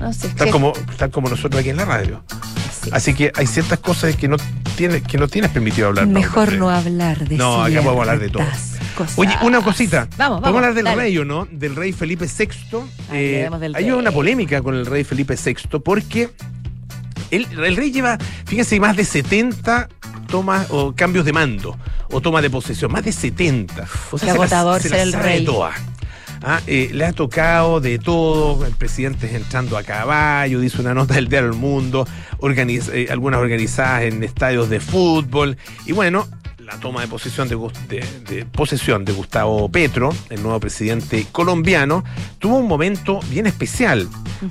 [0.00, 2.22] No tal que- como, tal como nosotros aquí en la radio.
[2.86, 2.90] Sí.
[2.92, 4.36] Así que hay ciertas cosas que no
[4.76, 6.06] tienes, que no tienes permitido hablar.
[6.06, 6.58] Mejor Paula.
[6.58, 8.42] no hablar de No, acá podemos hablar de todo.
[8.96, 9.18] cosas.
[9.18, 10.08] Oye, una cosita.
[10.16, 10.40] Vamos, vamos.
[10.40, 10.96] Podemos hablar del dale.
[11.02, 11.46] rey, ¿o no?
[11.50, 12.48] Del rey Felipe VI.
[13.12, 13.92] Eh, del hay rey.
[13.92, 16.30] una polémica con el rey Felipe VI porque
[17.30, 19.88] el, el rey lleva, fíjense, más de 70
[20.28, 21.76] tomas o cambios de mando
[22.10, 22.90] o tomas de posesión.
[22.92, 23.86] Más de 70.
[24.10, 25.46] O Qué se agotador se ser el rey.
[26.48, 31.14] Ah, eh, le ha tocado de todo, el presidente entrando a caballo, dice una nota
[31.14, 32.06] del diario El Mundo,
[32.38, 35.56] organiz- eh, algunas organizadas en estadios de fútbol,
[35.86, 36.28] y bueno,
[36.58, 41.26] la toma de posesión de, Gus- de- de posesión de Gustavo Petro, el nuevo presidente
[41.32, 42.04] colombiano,
[42.38, 44.08] tuvo un momento bien especial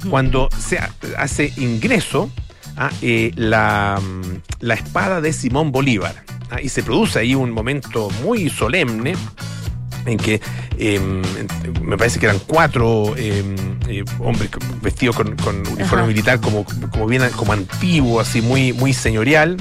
[0.10, 2.30] cuando se ha- hace ingreso
[2.76, 4.22] a eh, la, mm,
[4.66, 6.26] la espada de Simón Bolívar.
[6.52, 9.16] ah, y se produce ahí un momento muy solemne
[10.06, 10.42] en que
[10.78, 11.00] eh,
[11.82, 13.44] me parece que eran cuatro eh,
[13.88, 14.50] eh, hombres
[14.82, 16.06] vestidos con, con uniforme Ajá.
[16.06, 19.58] militar como, como bien como antiguo, así muy, muy señorial.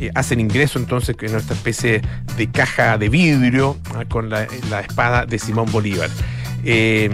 [0.00, 2.00] eh, hacen ingreso entonces en esta especie
[2.36, 6.08] de caja de vidrio ah, con la, la espada de Simón Bolívar.
[6.64, 7.10] Eh,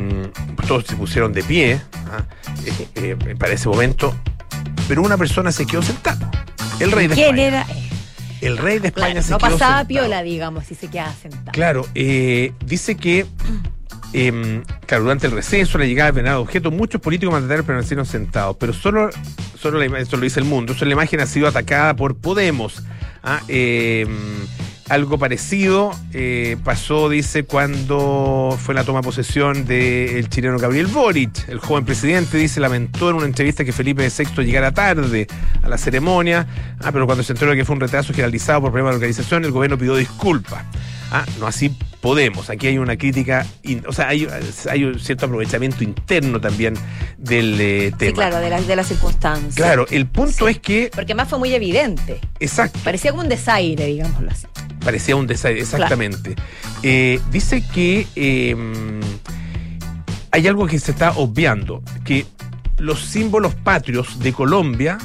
[0.66, 2.24] todos se pusieron de pie ah,
[2.96, 4.14] eh, para ese momento,
[4.88, 6.30] pero una persona se quedó sentada.
[6.80, 7.46] El rey de ¿Quién España.
[7.46, 7.66] era?
[8.40, 9.86] El rey de España Claro, se no quedó pasaba sentado.
[9.88, 11.52] piola, digamos, si se quedaba sentado.
[11.52, 13.26] Claro, eh, dice que
[14.12, 18.56] em, claro, durante el receso, la llegada de venado objeto, muchos políticos mandatarios permanecieron sentados,
[18.58, 19.10] pero solo,
[19.58, 22.82] solo la, esto lo dice el mundo, solo la imagen ha sido atacada por Podemos.
[23.22, 24.08] Ah, em,
[24.88, 31.48] algo parecido eh, pasó, dice, cuando fue la toma de posesión del chileno Gabriel Boric.
[31.48, 35.26] El joven presidente, dice, lamentó en una entrevista que Felipe VI llegara tarde
[35.62, 36.46] a la ceremonia,
[36.82, 39.44] ah, pero cuando se enteró de que fue un retraso generalizado por problemas de organización,
[39.44, 40.64] el gobierno pidió disculpas.
[41.10, 42.50] Ah, no así Podemos.
[42.50, 44.28] Aquí hay una crítica, in- o sea, hay,
[44.70, 46.74] hay un cierto aprovechamiento interno también
[47.18, 48.10] del eh, tema.
[48.10, 49.56] Sí, claro, de las de las circunstancias.
[49.56, 52.20] Claro, el punto es que, Porque más fue muy evidente.
[52.38, 54.46] exacto, Parecía como un desaire, digámoslo así.
[54.86, 56.36] Parecía un desaire, exactamente.
[56.84, 58.54] Eh, dice que eh,
[60.30, 62.24] hay algo que se está obviando, que
[62.78, 64.98] los símbolos patrios de Colombia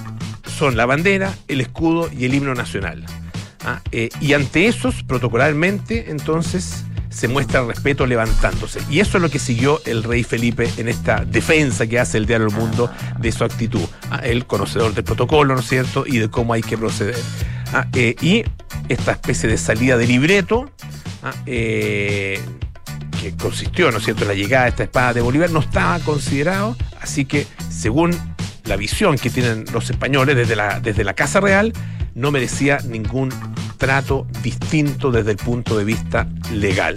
[0.45, 3.03] son la bandera, el escudo y el himno nacional.
[3.65, 8.79] Ah, eh, y ante esos, protocolarmente, entonces se muestra respeto levantándose.
[8.89, 12.25] Y eso es lo que siguió el rey Felipe en esta defensa que hace el
[12.25, 13.83] diario El Mundo de su actitud.
[14.09, 16.05] Ah, el conocedor del protocolo, ¿no es cierto?
[16.07, 17.19] Y de cómo hay que proceder.
[17.73, 18.43] Ah, eh, y
[18.89, 20.71] esta especie de salida de libreto,
[21.21, 22.39] ah, eh,
[23.21, 25.99] que consistió, ¿no es cierto?, en la llegada de esta espada de Bolívar, no estaba
[25.99, 28.17] considerado, así que según
[28.65, 31.73] la visión que tienen los españoles desde la, desde la Casa Real,
[32.15, 33.29] no merecía ningún
[33.81, 36.93] trato distinto desde el punto de vista legal.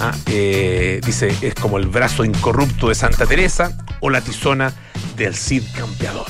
[0.00, 4.72] Ah, eh, dice, es como el brazo incorrupto de Santa Teresa o la tizona
[5.16, 6.26] del Cid Campeador.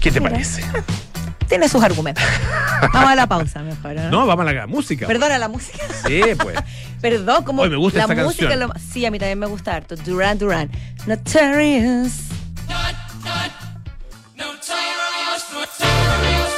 [0.00, 0.30] ¿Qué te Mira.
[0.30, 0.64] parece?
[1.48, 2.22] Tiene sus argumentos.
[2.92, 4.10] Vamos a la pausa mejor, ¿no?
[4.10, 5.08] No, vamos a la música.
[5.08, 5.84] Perdona la música.
[6.06, 6.56] Sí, pues.
[7.00, 8.54] Perdón, como Oye, me gusta la esta música.
[8.54, 9.96] lo- sí, a mí también me gusta harto.
[9.96, 10.70] Duran Duran.
[11.04, 12.12] Notorious.
[15.82, 16.49] I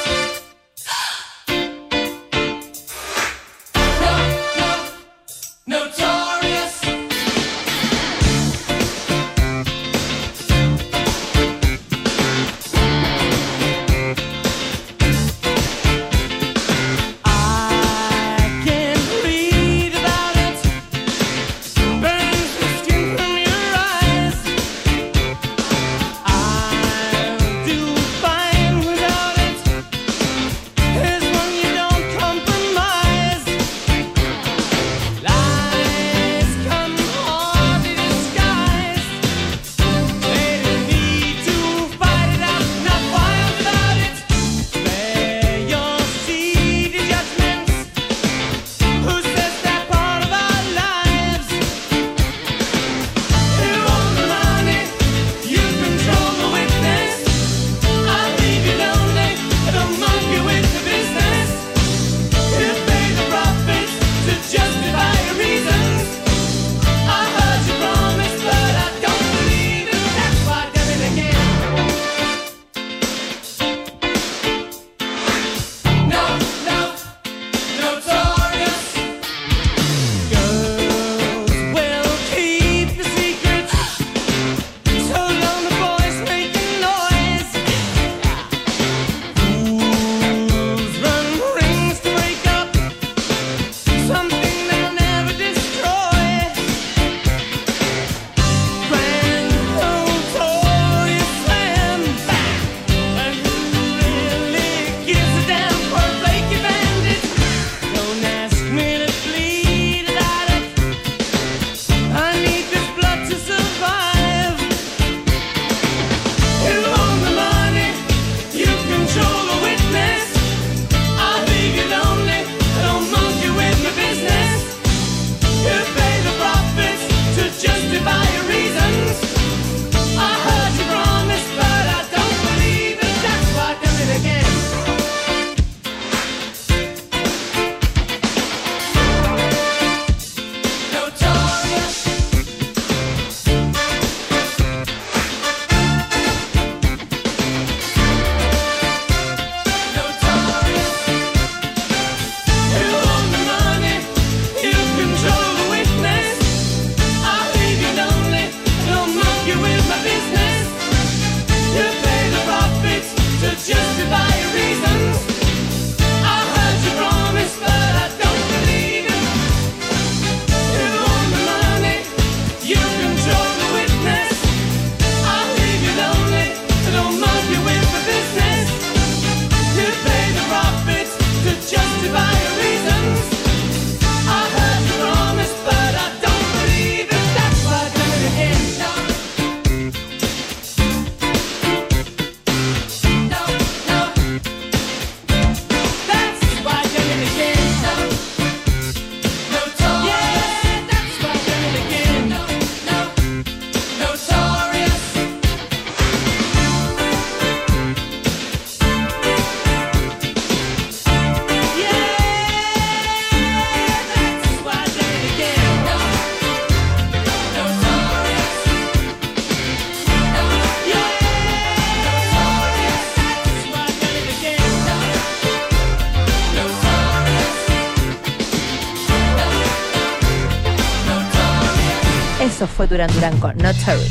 [232.93, 234.11] Duran Duran con Notorious.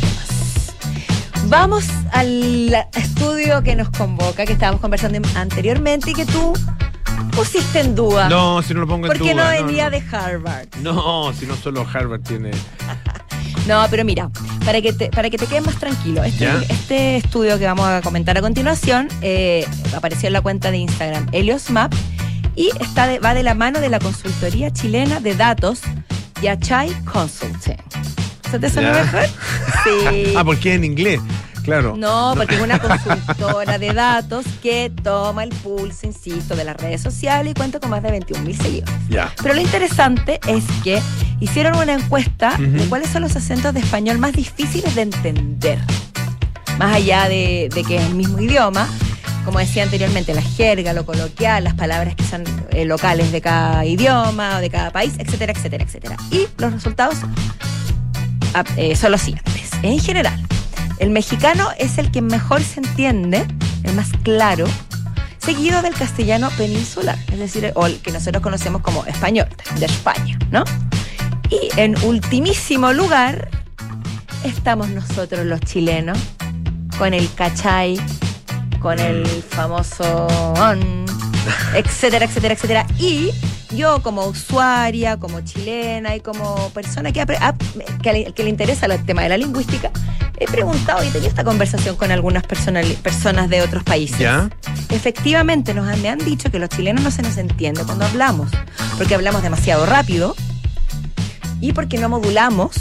[1.45, 6.53] Vamos al estudio que nos convoca, que estábamos conversando anteriormente y que tú
[7.35, 8.27] pusiste en duda.
[8.29, 9.43] No, si no lo pongo en porque duda.
[9.55, 9.91] no venía no.
[9.91, 10.67] de Harvard.
[10.81, 12.51] No, si no solo Harvard tiene.
[13.67, 14.27] No, pero mira,
[14.65, 18.01] para que te, para que te quedes más tranquilo, este, este estudio que vamos a
[18.01, 21.93] comentar a continuación eh, apareció en la cuenta de Instagram Helios Map
[22.55, 25.81] y está de- va de la mano de la consultoría chilena de datos
[26.41, 27.77] Yachay Consulting.
[28.51, 28.91] ¿Se te Ya.
[28.93, 29.25] mejor?
[29.83, 30.33] Sí.
[30.37, 31.19] Ah, porque es en inglés.
[31.63, 31.95] Claro.
[31.95, 37.01] No, porque es una consultora de datos que toma el pulso, insisto, de las redes
[37.01, 38.93] sociales y cuenta con más de 21 mil seguidores.
[39.09, 39.31] Ya.
[39.43, 40.99] Pero lo interesante es que
[41.39, 45.79] hicieron una encuesta de cuáles son los acentos de español más difíciles de entender.
[46.79, 48.87] Más allá de, de que es el mismo idioma,
[49.45, 53.85] como decía anteriormente, la jerga, lo coloquial, las palabras que son eh, locales de cada
[53.85, 56.17] idioma o de cada país, etcétera, etcétera, etcétera.
[56.31, 57.17] Y los resultados
[58.77, 59.71] eh, son los siguientes.
[59.81, 60.39] En general,
[60.99, 63.45] el mexicano es el que mejor se entiende,
[63.83, 64.65] el más claro,
[65.39, 69.47] seguido del castellano peninsular, es decir, o el que nosotros conocemos como español,
[69.79, 70.63] de España, ¿no?
[71.49, 73.49] Y en ultimísimo lugar
[74.43, 76.17] estamos nosotros los chilenos,
[76.97, 77.99] con el cachay,
[78.79, 81.05] con el famoso on,
[81.75, 82.87] etcétera, etcétera, etcétera.
[82.99, 83.31] Y
[83.75, 89.23] yo como usuaria, como chilena y como persona que, le, que le interesa el tema
[89.23, 89.91] de la lingüística,
[90.37, 94.19] he preguntado y tenido esta conversación con algunas personas de otros países.
[94.19, 94.49] Ya.
[94.89, 98.49] Efectivamente, nos han, me han dicho que los chilenos no se nos entiende cuando hablamos,
[98.97, 100.35] porque hablamos demasiado rápido
[101.61, 102.71] y porque no modulamos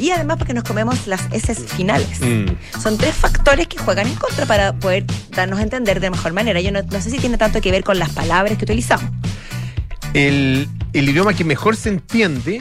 [0.00, 2.20] y además porque nos comemos las S finales.
[2.20, 2.80] Mm.
[2.82, 6.60] Son tres factores que juegan en contra para poder darnos a entender de mejor manera.
[6.60, 9.10] Yo no, no sé si tiene tanto que ver con las palabras que utilizamos.
[10.14, 12.60] El, el idioma que mejor se entiende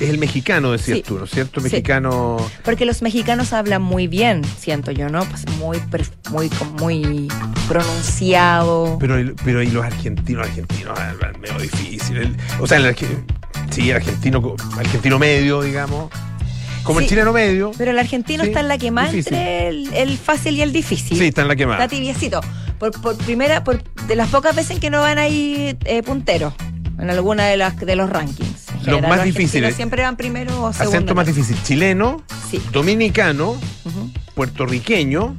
[0.00, 1.04] es el mexicano, decías Sí.
[1.06, 1.60] tú, ¿no es cierto?
[1.60, 1.64] Sí.
[1.64, 2.36] Mexicano.
[2.64, 5.24] Porque los mexicanos hablan muy bien, siento yo, ¿no?
[5.24, 5.78] Pues muy,
[6.30, 7.28] muy, muy
[7.66, 8.96] pronunciado.
[9.00, 12.16] Pero, pero y los argentinos, argentinos, ah, ah, medio difícil.
[12.18, 12.94] El- o sea, el,
[13.70, 16.10] sí, el argentino, argentino medio, digamos.
[16.84, 17.72] Como el chileno medio.
[17.76, 19.34] Pero el argentino está en la que más difícil.
[19.34, 21.18] entre el, el fácil y el difícil.
[21.18, 21.78] Sí, está en la que más.
[21.78, 22.40] Está tibiecito.
[22.78, 26.54] Por, por primera, por de las pocas veces en que no van ahí eh, punteros
[26.98, 28.66] en alguna de las de los rankings.
[28.84, 29.74] Los más difíciles.
[29.76, 30.96] Siempre van primero o segundo.
[30.96, 31.56] Acento más difícil.
[31.62, 32.60] Chileno, Sí.
[32.72, 33.56] dominicano,
[34.34, 35.36] puertorriqueño,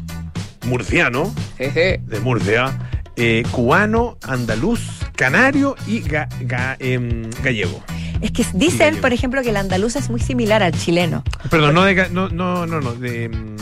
[0.66, 2.78] murciano, de Murcia,
[3.16, 4.82] eh, cubano, andaluz,
[5.16, 7.82] canario y ga- ga- em, gallego.
[8.22, 11.24] Es que dicen, por ejemplo, que el andaluz es muy similar al chileno.
[11.50, 13.56] Perdón, no de no, no, no, no, de mm,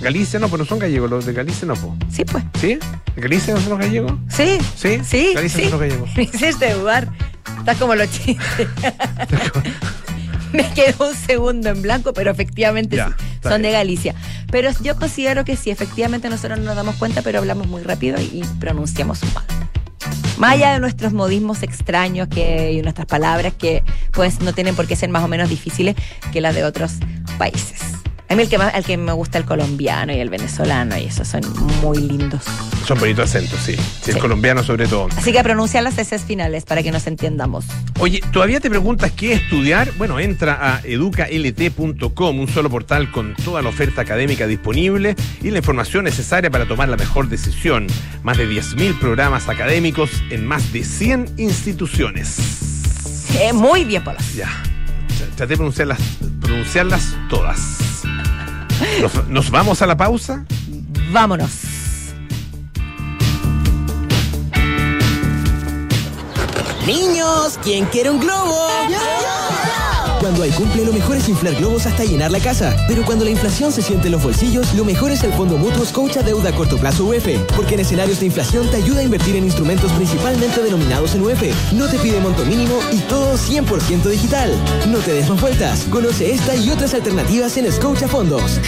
[0.00, 1.96] Galicia no, pero no son gallegos, los de Galicia no, po.
[2.10, 2.42] Sí, pues.
[2.60, 2.78] ¿Sí?
[3.14, 4.12] ¿De Galicia no son los gallegos?
[4.28, 4.58] Sí.
[4.76, 5.62] Sí, Sí, Galicia sí.
[5.64, 6.10] son los gallegos.
[6.16, 7.08] Me hiciste dudar.
[7.58, 8.68] Estás como los chistes.
[10.52, 13.70] Me quedó un segundo en blanco, pero efectivamente Ya, sí, son de.
[13.70, 14.14] Galicia.
[14.50, 18.20] Pero yo considero que sí, efectivamente nosotros no nos damos cuenta, pero hablamos muy rápido
[18.20, 19.44] y pronunciamos mal.
[20.38, 24.86] Más allá de nuestros modismos extraños que, y nuestras palabras que pues no tienen por
[24.88, 25.94] qué ser más o menos difíciles
[26.32, 26.94] que las de otros
[27.38, 27.78] países.
[28.30, 31.06] A mí el que, más, el que me gusta el colombiano y el venezolano y
[31.06, 31.40] esos son
[31.82, 32.44] muy lindos.
[32.86, 33.74] Son bonitos acentos, sí.
[34.02, 35.08] Sí, el colombiano sobre todo.
[35.16, 37.64] Así que pronuncia las S finales para que nos entendamos.
[37.98, 39.90] Oye, ¿todavía te preguntas qué estudiar?
[39.98, 45.58] Bueno, entra a educalt.com, un solo portal con toda la oferta académica disponible y la
[45.58, 47.88] información necesaria para tomar la mejor decisión.
[48.22, 52.36] Más de 10.000 programas académicos en más de 100 instituciones.
[53.40, 54.18] Eh, muy bien, Polo.
[54.36, 54.46] Ya,
[55.08, 55.98] Tra- traté de pronunciarlas,
[56.40, 57.78] pronunciarlas todas.
[59.00, 60.44] Nos, nos vamos a la pausa.
[61.10, 61.50] Vámonos.
[66.86, 68.56] Niños, ¿quién quiere un globo?
[70.20, 72.76] Cuando hay cumple, lo mejor es inflar globos hasta llenar la casa.
[72.86, 75.82] Pero cuando la inflación se siente en los bolsillos, lo mejor es el Fondo Mutuo
[75.86, 77.26] Scotia Deuda a Corto Plazo UF.
[77.56, 81.42] Porque en escenarios de inflación te ayuda a invertir en instrumentos principalmente denominados en UF.
[81.72, 84.52] No te pide monto mínimo y todo 100% digital.
[84.90, 85.86] No te des más vueltas.
[85.90, 88.60] Conoce esta y otras alternativas en Scotia Fondos.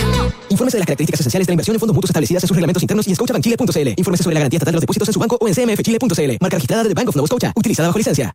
[0.49, 2.83] Infórmese de las características esenciales de la inversión en fondos mutuos establecidas en sus reglamentos
[2.83, 4.17] internos y en scotiabankchile.cl.
[4.23, 6.37] Sobre la garantía estatal de los depósitos en su banco o en cmfchile.cl.
[6.41, 7.53] Marca registrada de Bank of Nova Scotia.
[7.55, 8.35] Utilizada bajo licencia.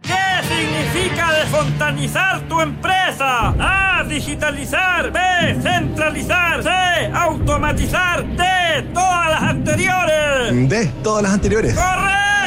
[0.00, 0.14] ¿Qué
[0.48, 3.54] significa desfontanizar tu empresa?
[3.58, 4.04] A.
[4.04, 5.12] Digitalizar.
[5.12, 5.20] B.
[5.62, 6.62] Centralizar.
[6.62, 6.70] C.
[7.12, 8.24] Automatizar.
[8.24, 8.44] D.
[8.94, 10.68] Todas las anteriores.
[10.68, 11.74] De todas las anteriores.
[11.74, 12.37] ¡Correcto!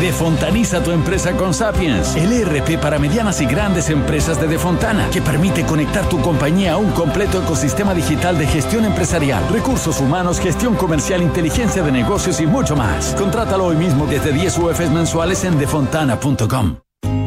[0.00, 5.22] Defontaniza tu empresa con Sapiens, el ERP para medianas y grandes empresas de Defontana, que
[5.22, 10.74] permite conectar tu compañía a un completo ecosistema digital de gestión empresarial, recursos humanos, gestión
[10.74, 13.14] comercial, inteligencia de negocios y mucho más.
[13.14, 16.85] Contrátalo hoy mismo desde 10 UFs mensuales en defontana.com.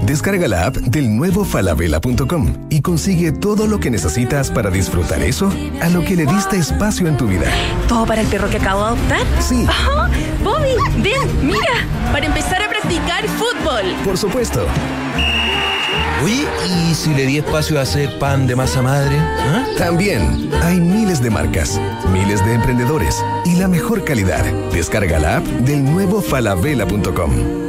[0.10, 5.54] Descarga la app del nuevo falabella.com y consigue todo lo que necesitas para disfrutar eso
[5.84, 7.46] a lo que le diste espacio en tu vida.
[7.88, 9.20] ¿Todo para el perro que acabo de adoptar?
[9.40, 10.10] Sí, Ajá.
[10.44, 10.72] Bobby,
[11.04, 13.84] ven, mira, para empezar a practicar fútbol.
[14.04, 14.66] por supuesto.
[16.24, 16.48] Oye,
[16.90, 19.16] ¿y si le di espacio a hacer pan de masa madre?
[19.16, 19.64] ¿Ah?
[19.78, 21.80] También hay miles de marcas,
[22.12, 24.44] miles de emprendedores y la mejor calidad.
[24.74, 27.69] Descarga la app del nuevo falabella.com.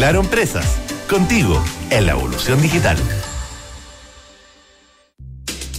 [0.00, 0.78] Claro Empresas,
[1.10, 2.96] contigo en la evolución digital.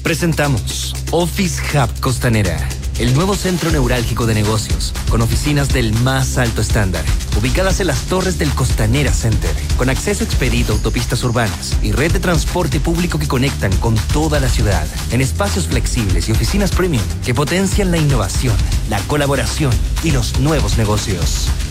[0.03, 2.69] Presentamos Office Hub Costanera,
[2.99, 7.03] el nuevo centro neurálgico de negocios, con oficinas del más alto estándar,
[7.35, 12.11] ubicadas en las torres del Costanera Center, con acceso expedito a autopistas urbanas y red
[12.11, 17.03] de transporte público que conectan con toda la ciudad, en espacios flexibles y oficinas premium
[17.25, 18.55] que potencian la innovación,
[18.87, 19.71] la colaboración
[20.03, 21.49] y los nuevos negocios.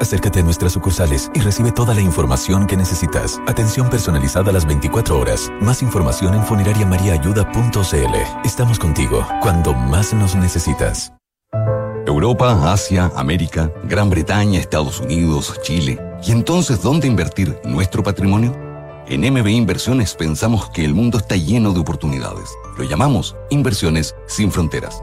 [0.00, 3.40] Acércate a nuestras sucursales y recibe toda la información que necesitas.
[3.48, 5.50] Atención personalizada a las 24 horas.
[5.60, 8.44] Más información en funerariamariaayuda.cl.
[8.44, 11.12] Estamos contigo cuando más nos necesitas.
[12.06, 16.00] Europa, Asia, América, Gran Bretaña, Estados Unidos, Chile.
[16.24, 18.56] ¿Y entonces dónde invertir nuestro patrimonio?
[19.08, 22.50] En MBI Inversiones pensamos que el mundo está lleno de oportunidades.
[22.76, 25.02] Lo llamamos Inversiones sin Fronteras.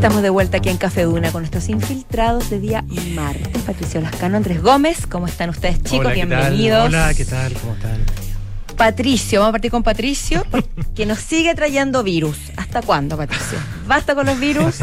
[0.00, 2.82] Estamos de vuelta aquí en Café Duna con nuestros infiltrados de día
[3.14, 3.62] martes.
[3.64, 6.06] Patricio Lascano, Andrés Gómez, ¿cómo están ustedes chicos?
[6.06, 6.28] Hola, ¿qué tal?
[6.28, 6.86] Bienvenidos.
[6.86, 7.52] Hola, ¿qué tal?
[7.52, 8.29] ¿Cómo están?
[8.80, 10.42] Patricio, vamos a partir con Patricio,
[10.94, 12.38] que nos sigue trayendo virus.
[12.56, 13.58] ¿Hasta cuándo, Patricio?
[13.86, 14.76] Basta con los virus,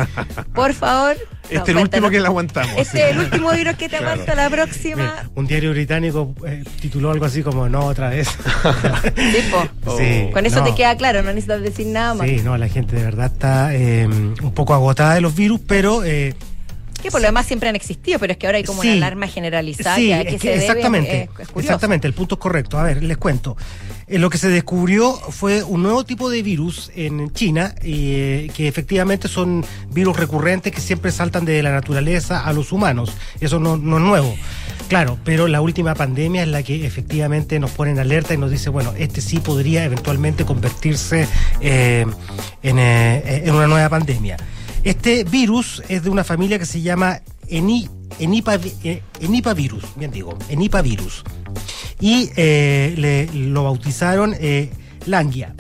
[0.53, 1.17] por favor.
[1.49, 2.77] Este No, es el último que le aguantamos.
[2.77, 4.11] Este es el último virus que te Claro.
[4.11, 4.97] aguanta la próxima.
[4.97, 8.27] Mira, un diario británico eh, tituló algo así como No, otra vez.
[9.15, 10.65] Tipo, Sí, con eso no.
[10.65, 12.27] te queda claro, no necesitas decir nada más.
[12.27, 16.03] Sí, no, la gente de verdad está eh, un poco agotada de los virus, pero
[16.03, 16.35] eh,
[17.01, 18.87] Que por lo demás siempre han existido, pero es que ahora hay como Sí.
[18.89, 20.59] una alarma generalizada Sí, que es que se debe.
[20.61, 21.59] exactamente, es- es curioso.
[21.59, 22.77] exactamente, el punto es correcto.
[22.79, 23.55] A ver, les cuento.
[24.07, 28.67] Eh, lo que se descubrió fue un nuevo tipo de virus en China, eh, que
[28.67, 33.11] efectivamente son virus recurrentes que siempre saltan de la naturaleza a los humanos.
[33.39, 34.35] Eso no, no es nuevo.
[34.89, 38.49] Claro, pero la última pandemia es la que efectivamente nos pone en alerta y nos
[38.51, 41.27] dice, bueno, este sí podría eventualmente convertirse
[41.61, 42.05] eh,
[42.63, 44.37] en, eh, en una nueva pandemia.
[44.83, 50.37] Este virus es de una familia que se llama Eni, Enipa, eh, Enipavirus, bien digo,
[50.49, 51.23] Enipavirus.
[51.99, 54.71] Y eh, le, lo bautizaron eh,
[55.05, 55.55] Langia.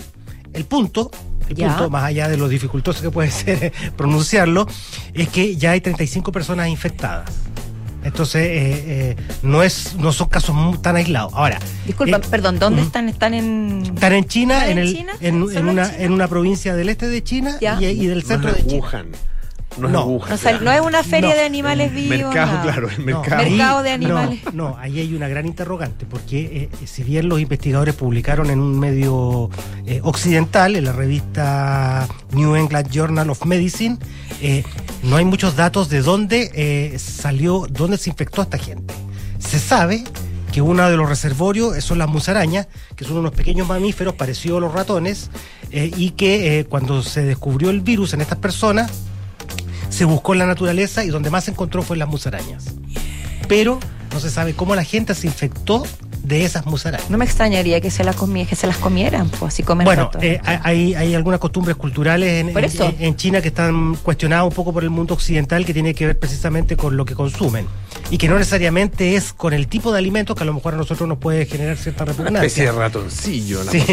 [0.53, 1.11] El punto,
[1.49, 1.69] el Ya.
[1.69, 4.67] punto, más allá de lo dificultoso que puede ser pronunciarlo,
[5.13, 7.29] es que ya hay 35 personas infectadas.
[8.07, 11.33] Entonces, eh, eh, no, es, no son casos muy- tan aislados.
[11.35, 13.09] Ahora, Disculpa, eh, perdón, ¿dónde están?
[13.09, 13.83] ¿Están en.
[13.93, 15.11] Están en China, ¿Están en, en el, China?
[15.19, 16.03] en, ¿Solo en en una, China?
[16.03, 18.85] en una provincia del este de China y, y del centro no de China.
[18.85, 19.07] Wuhan.
[19.77, 20.17] No, No.
[20.23, 20.29] es.
[20.29, 21.35] No, sal- no es una feria No.
[21.35, 22.09] de animales vivos.
[22.17, 22.63] Mercado, nada.
[22.71, 23.43] claro, el No, mercado.
[23.49, 24.39] Mercado de no, animales.
[24.53, 28.79] No, ahí hay una gran interrogante, porque eh, si bien los investigadores publicaron en un
[28.79, 29.49] medio
[29.85, 33.97] eh, occidental, en la revista New England Journal of Medicine,
[34.41, 34.63] eh,
[35.03, 38.93] no hay muchos datos de dónde eh, salió, dónde se infectó esta gente.
[39.39, 40.03] Se sabe
[40.51, 44.61] que uno de los reservorios son las musarañas, que son unos pequeños mamíferos parecidos a
[44.61, 45.29] los ratones,
[45.71, 48.91] eh, y que eh, cuando se descubrió el virus en estas personas,
[49.89, 52.65] se buscó en la naturaleza y donde más se encontró fue en las musarañas.
[53.47, 53.79] Pero
[54.13, 55.83] no se sabe cómo la gente se infectó
[56.23, 57.09] de esas musarañas.
[57.09, 60.09] No me extrañaría que se, la comie- que se las comieran, pues así comen Bueno,
[60.21, 62.51] eh, hay, hay algunas costumbres culturales en,
[62.89, 66.05] en- en China que están cuestionadas un poco por el mundo occidental que tiene que
[66.07, 67.65] ver precisamente con lo que consumen
[68.09, 70.77] y que no necesariamente es con el tipo de alimentos que a lo mejor a
[70.77, 72.47] nosotros nos puede generar cierta Una repugnancia.
[72.47, 73.83] especie de ratoncillo la Sí,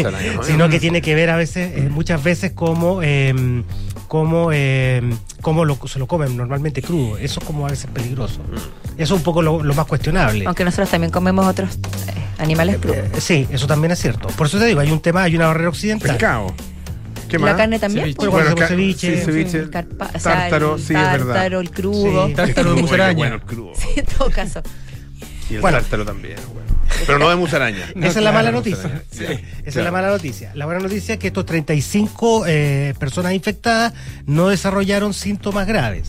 [0.43, 3.63] sino que tiene que ver a veces, eh, muchas veces, como, eh,
[4.07, 5.01] como, eh,
[5.41, 7.17] como lo, se lo comen normalmente crudo.
[7.17, 8.39] Eso es como a veces peligroso.
[8.39, 9.01] Mm.
[9.01, 10.45] Eso es un poco lo, lo más cuestionable.
[10.45, 11.79] Aunque nosotros también comemos otros eh,
[12.37, 12.97] animales crudos.
[12.97, 14.29] Eh, sí, eso también es cierto.
[14.29, 16.11] Por eso te digo, hay un tema, hay una barrera occidental.
[16.11, 16.53] Pescado.
[17.37, 17.51] ¿Qué más?
[17.51, 18.17] la carne también, Ceviche.
[18.17, 18.31] pues.
[18.31, 19.17] Bueno, ca- ceviche.
[19.19, 19.57] sí, ceviche.
[19.59, 21.17] El carpa- o sea, tártaro, el sí, es verdad.
[21.33, 22.27] tártaro, el crudo.
[22.27, 22.33] Sí.
[22.33, 23.17] Tártaro de musaraña.
[23.17, 23.71] bueno el crudo.
[23.75, 24.61] Sí, en todo caso.
[25.49, 25.77] Y el Bueno.
[25.79, 26.35] tártaro también.
[26.53, 26.65] bueno.
[27.05, 27.85] Pero no de musaraña.
[27.95, 29.03] Esa es la mala noticia.
[29.11, 29.33] Sí, Esa
[29.65, 29.83] es claro.
[29.85, 30.51] la mala noticia.
[30.55, 33.93] La buena noticia es que estos 35 eh, personas infectadas
[34.25, 36.07] no desarrollaron síntomas graves.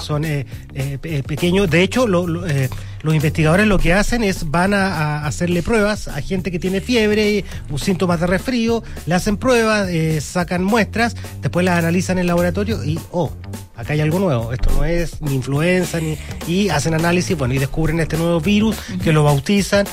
[0.00, 1.68] Son eh, eh, pe- pequeños.
[1.70, 2.68] De hecho, lo- eh,
[3.02, 4.86] los investigadores lo que hacen es van a,
[5.20, 9.88] a hacerle pruebas a gente que tiene fiebre, o síntomas de resfrío, le hacen pruebas,
[9.90, 13.30] eh, sacan muestras, después las analizan en el laboratorio y, oh,
[13.76, 14.52] acá hay algo nuevo.
[14.52, 16.16] Esto no es ni influenza, ni.
[16.46, 19.86] Y hacen análisis, bueno, y descubren este nuevo virus que lo bautizan.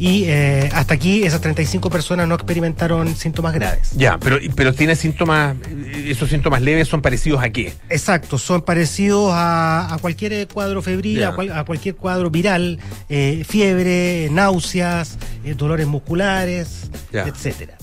[0.00, 3.90] Y eh, hasta aquí esas 35 personas no experimentaron síntomas graves.
[3.96, 5.56] Ya, pero, pero tiene síntomas,
[5.92, 7.72] esos síntomas leves son parecidos a qué?
[7.88, 12.78] Exacto, son parecidos a, a cualquier cuadro febril, a, cual- a cualquier cuadro viral,
[13.08, 17.24] eh, fiebre, náuseas, eh, dolores musculares, Ya.
[17.26, 17.76] etcétera.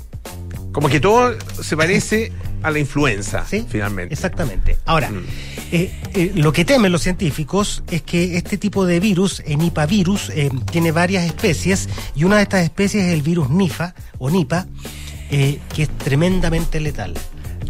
[0.72, 2.32] Como que todo se parece
[2.64, 3.66] a la influenza, ¿Sí?
[3.68, 4.14] finalmente.
[4.14, 4.78] Exactamente.
[4.86, 5.24] Ahora, Mm.
[5.72, 9.86] eh, eh, lo que temen los científicos es que este tipo de virus, el Nipah
[9.86, 14.30] virus, eh, tiene varias especies y una de estas especies es el virus Nifa o
[14.30, 14.66] Nipa,
[15.32, 17.14] eh, que es tremendamente letal.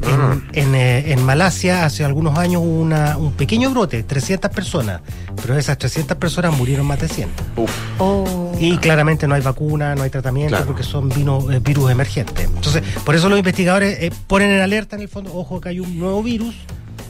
[0.03, 0.37] Ah.
[0.53, 5.01] En, en, eh, en Malasia hace algunos años hubo una, un pequeño brote, 300 personas,
[5.41, 7.29] pero de esas 300 personas murieron más de 100.
[7.55, 7.71] Uf.
[7.99, 8.51] Oh.
[8.59, 10.65] Y claramente no hay vacuna, no hay tratamiento Claro.
[10.67, 12.45] porque son vino- eh, virus emergentes.
[12.45, 15.79] Entonces, por eso los investigadores eh, ponen en alerta en el fondo, ojo que hay
[15.79, 16.55] un nuevo virus,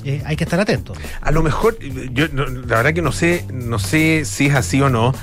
[0.03, 0.97] eh, hay que estar atentos.
[1.21, 1.77] A lo mejor,
[2.13, 5.13] yo no- la verdad que no sé, no sé si es así o no,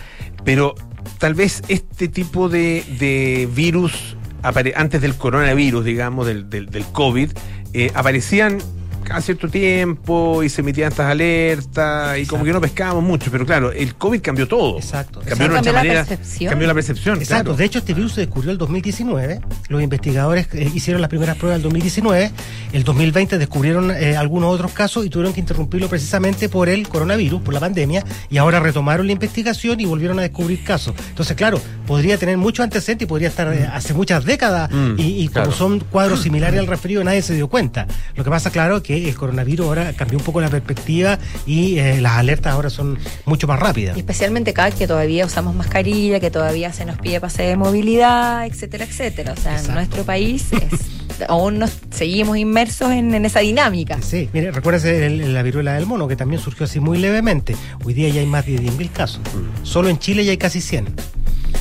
[0.44, 0.74] pero
[1.18, 7.30] tal vez este tipo de, de virus, antes del coronavirus, digamos, del, del, del COVID,
[7.72, 8.58] eh, aparecían
[9.02, 13.44] cada cierto tiempo y se emitían estas alertas y como que no pescábamos mucho, pero
[13.46, 14.76] claro, el COVID cambió todo.
[14.78, 15.20] Exacto.
[15.20, 15.52] Cambió Exacto.
[15.52, 16.04] nuestra Cambió la manera.
[16.04, 16.50] percepción.
[16.50, 17.18] Cambió la percepción.
[17.18, 17.56] Exacto, claro.
[17.56, 21.56] de hecho este virus se descubrió el 2019, los investigadores eh, hicieron las primeras pruebas
[21.56, 22.30] el 2019,
[22.72, 27.42] el 2020 descubrieron eh, algunos otros casos y tuvieron que interrumpirlo precisamente por el coronavirus,
[27.42, 30.94] por la pandemia, y ahora retomaron la investigación y volvieron a descubrir casos.
[31.08, 34.42] Entonces, claro, podría tener mucho antecedente y podría estar eh, hace muchas décadas
[34.72, 35.52] Mm, y, y como claro.
[35.52, 37.86] son cuadros similares al resfrío nadie se dio cuenta.
[38.16, 42.00] Lo que pasa, claro, que el coronavirus ahora cambió un poco la perspectiva y eh,
[42.00, 43.96] las alertas ahora son mucho más rápidas.
[43.96, 48.46] Y especialmente acá que todavía usamos mascarilla, que todavía se nos pide pase de movilidad,
[48.46, 49.32] etcétera, etcétera.
[49.36, 53.98] O sea, en nuestro país es- aún nos seguimos inmersos en, en esa dinámica.
[54.02, 57.54] Sí, mire, recuérdese el- la viruela del mono, que también surgió así muy levemente.
[57.84, 59.20] Hoy día ya hay más de 10.000 casos.
[59.62, 60.86] Solo en Chile ya hay casi 100.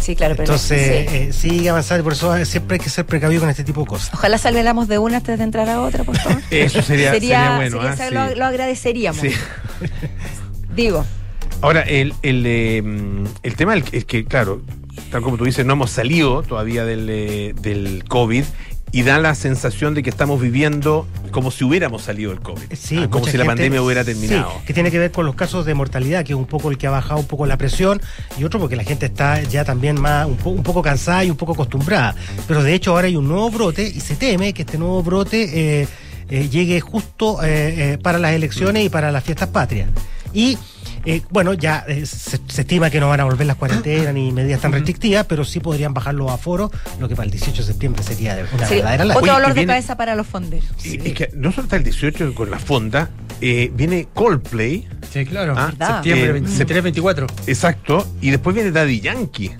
[0.01, 1.15] Sí, claro, pero Entonces, sí.
[1.15, 4.09] eh, sigue avanzando, por eso siempre hay que ser precavido con este tipo de cosas.
[4.13, 6.41] Ojalá salgamos de una antes de entrar a otra, por favor.
[6.51, 7.77] Eso sería, sería bueno.
[7.77, 7.95] sería- ¿ah?
[7.97, 8.13] se- Sí.
[8.13, 9.21] lo, lo agradeceríamos.
[9.21, 9.29] Sí.
[10.75, 11.05] Digo,
[11.61, 12.81] Ahora, el, el, eh,
[13.43, 14.63] el tema es que, claro,
[15.11, 18.43] tal como tú dices, no hemos salido todavía del, eh, del COVID
[18.93, 22.63] y da la sensación de que estamos viviendo como si hubiéramos salido del COVID.
[22.73, 24.51] Sí, Ah, como si la gente- pandemia hubiera terminado.
[24.59, 26.77] Sí, que tiene que ver con los casos de mortalidad, que es un poco el
[26.77, 28.01] que ha bajado un poco la presión,
[28.37, 31.29] y otro porque la gente está ya también más un, po- un poco cansada y
[31.29, 32.15] un poco acostumbrada.
[32.47, 35.81] Pero de hecho ahora hay un nuevo brote y se teme que este nuevo brote
[35.81, 35.87] eh,
[36.29, 39.87] eh, llegue justo eh, para las elecciones y para las fiestas patrias.
[40.33, 40.57] Y
[41.05, 44.31] eh, bueno, ya eh, se, se estima que no van a volver las cuarentenas ni
[44.31, 47.67] medidas tan restrictivas, pero sí podrían bajar los aforos, lo que para el 18 de
[47.67, 49.15] septiembre sería de una sí, verdadera lástima.
[49.19, 50.69] otro Oye, dolor de viene- cabeza para los fonderos.
[50.85, 53.09] Y Es que no solo está el 18 con la fonda,
[53.41, 54.87] eh, viene Coldplay.
[55.11, 55.55] Sí, claro.
[55.57, 55.71] Ah.
[55.71, 57.27] Septiembre Eh, 23, 24.
[57.47, 58.07] Exacto.
[58.21, 59.51] Y después viene Daddy Yankee.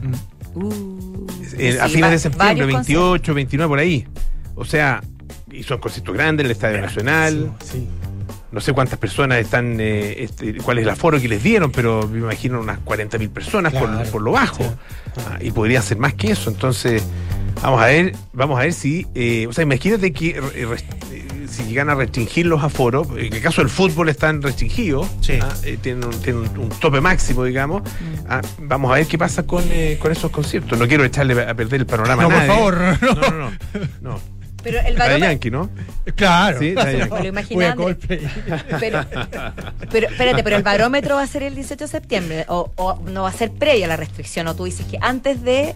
[0.53, 1.25] Uh,
[1.57, 4.07] eh, a sí, fines va- de septiembre, varios 28, 29, por ahí.
[4.55, 5.01] O sea,
[5.51, 7.51] y son conciertos grandes en el Estadio Nacional.
[7.63, 7.87] Sí.
[8.51, 12.07] No sé cuántas personas están, eh, este, cuál es el aforo que les dieron, pero
[12.07, 14.09] me imagino unas 40 mil personas por, Claro.
[14.11, 14.63] por lo bajo.
[15.27, 16.49] Ah, y podría ser más que eso.
[16.49, 17.03] Entonces,
[17.61, 20.67] vamos a ver, vamos a ver si, eh, o sea, imagínate que eh,
[21.47, 25.07] si llegan a restringir los aforos, en el caso del fútbol están restringidos,
[25.41, 27.83] ah, eh, tienen, un, tienen un- un tope máximo, digamos.
[28.27, 29.63] Ah, vamos a ver qué pasa con,
[29.99, 30.77] con esos conciertos.
[30.77, 32.47] No quiero echarle a perder el panorama No, a por nadie.
[32.53, 33.51] favor, no, no, no.
[34.01, 34.40] no.
[34.63, 35.27] Pero el barómetro.
[35.29, 35.69] Yankee, ¿no?
[36.15, 36.59] Claro.
[36.59, 36.97] Sí, de
[37.33, 37.55] Yankee.
[37.55, 37.97] Me lo.
[38.79, 39.05] Pero,
[39.91, 43.23] pero, espérate, pero el barómetro va a ser el 18 de septiembre o, o no
[43.23, 45.75] va a ser previo a la restricción o tú dices que antes de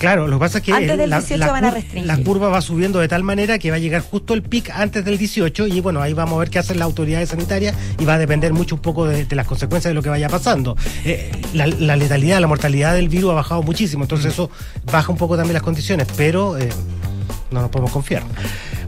[0.00, 2.06] Claro, lo que pasa es que Antes el- del la, 18 la van a restringir.
[2.08, 5.04] la curva va subiendo de tal manera que va a llegar justo el pic antes
[5.04, 8.14] del 18 y bueno, ahí vamos a ver qué hacen las autoridades sanitarias y va
[8.14, 10.76] a depender mucho un poco de, de las consecuencias de lo que vaya pasando.
[11.04, 14.50] Eh, la, la letalidad, la mortalidad del virus ha bajado muchísimo, entonces eso
[14.90, 16.68] baja un poco también las condiciones, pero eh,
[17.50, 18.22] no nos podemos confiar.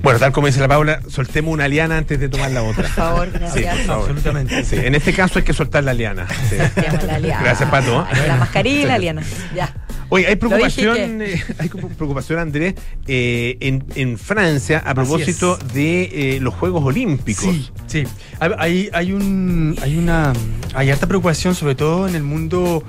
[0.03, 2.85] Bueno, tal como dice la Paula, soltemos una liana antes de tomar la otra.
[2.85, 3.77] Por favor, Sí, gracias.
[3.77, 4.11] por favor.
[4.11, 4.65] Absolutamente.
[4.65, 6.27] Sí, en este caso hay que soltar la liana.
[6.49, 6.57] Sí.
[7.07, 7.43] la liana.
[7.43, 8.07] Gracias, Pato.
[8.27, 9.23] La mascarilla, Liana.
[9.55, 9.75] Ya.
[10.11, 12.75] Oye, hay preocupación, eh, hay preocupación, Andrés,
[13.07, 17.45] eh, en, en Francia a propósito de eh, los Juegos Olímpicos.
[17.45, 18.05] Sí, sí.
[18.41, 20.33] Hay, hay, hay un, hay una,
[20.73, 22.83] hay harta preocupación, sobre todo en el mundo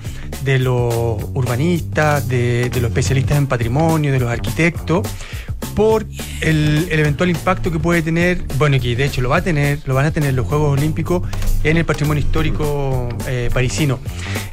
[0.46, 0.94] de los
[1.34, 5.06] urbanistas, de, de los especialistas en patrimonio, de los arquitectos,
[5.76, 6.06] por
[6.42, 9.42] el, el eventual impacto que puede tener, bueno, y que de hecho lo va a
[9.42, 11.24] tener, lo van a tener los Juegos Olímpicos
[11.64, 14.00] en el patrimonio histórico eh, parisino.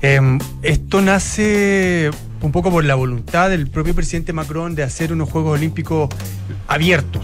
[0.03, 2.11] Em, esto nace
[2.43, 6.09] un poco por la voluntad del propio presidente Macron de hacer unos Juegos Olímpicos
[6.69, 7.23] abiertos.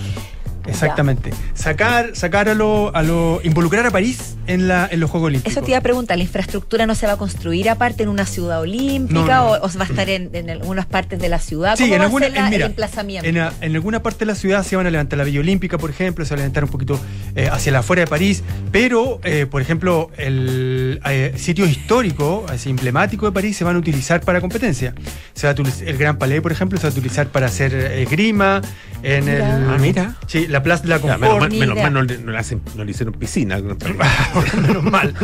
[0.67, 1.31] Exactamente.
[1.55, 3.41] Sacar, sacar a lo, a lo.
[3.45, 5.53] involucrar a París en la, en los Juegos Olímpicos.
[5.53, 8.27] Eso te iba a preguntar, ¿la infraestructura no se va a construir aparte en una
[8.27, 9.51] ciudad olímpica No, no.
[9.53, 11.77] O, o va a estar en, en algunas partes de la ciudad?
[11.77, 13.29] Sí, ¿Cómo en va alguna, a ser la- en- mira, el emplazamiento?
[13.29, 15.79] En, a- en alguna parte de la ciudad se van a levantar la Villa Olímpica,
[15.79, 17.01] por ejemplo, se va a levantar un poquito
[17.35, 22.71] eh, hacia la afuera de París, pero, eh, por ejemplo, el eh, sitios históricos, así,
[22.71, 24.95] emblemáticos de París, se van a utilizar para competencia.
[25.35, 27.75] Se va a util- el Gran Palais, por ejemplo, se va a utilizar para hacer
[27.75, 28.61] eh, esgrima.
[29.05, 29.57] En Mira.
[29.57, 30.17] el, Ah, mira.
[30.29, 31.19] Sí, la Plaza de la Ya, Concorde.
[31.27, 33.59] menos mal, menos mal no, le, no le hacen- no le hicieron piscina.
[34.67, 35.15] menos mal.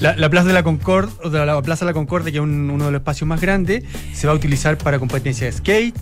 [0.00, 2.70] La, la Plaza de la Concorde, o la Plaza de la Concorde, que es un-
[2.70, 5.94] uno de los espacios más grandes, se va a utilizar para competencia de skate.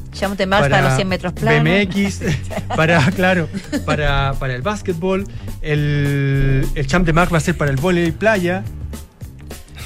[0.46, 1.64] Mars para los 100 metros planos.
[1.64, 2.20] BMX,
[2.76, 3.48] para, claro,
[3.84, 5.24] para, para el básquetbol.
[5.60, 8.62] El, el Champ de Mars va a ser para el voleibol playa.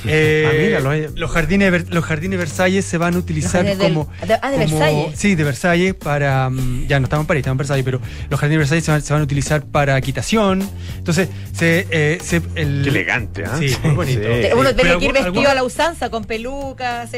[0.07, 3.79] Eh, Ah, mira, lo hay- los, jardines, los jardines Versalles se van a utilizar del-
[3.79, 4.09] como.
[4.27, 5.19] de- ah, de como- Versalles.
[5.19, 6.51] Sí, de Versalles para.
[6.51, 8.01] mm, Ya no estamos en París, estamos en Versalles, pero
[8.31, 10.69] los jardines Versalles se van, se van a utilizar para equitación.
[10.99, 11.87] Entonces, se.
[11.91, 13.57] eh, se- el- Qué elegante, ¿ah?
[13.59, 14.21] Sí, muy bonito.
[14.21, 17.11] Uno Eh, tiene pero que ir vestido algún- a la usanza, con pelucas,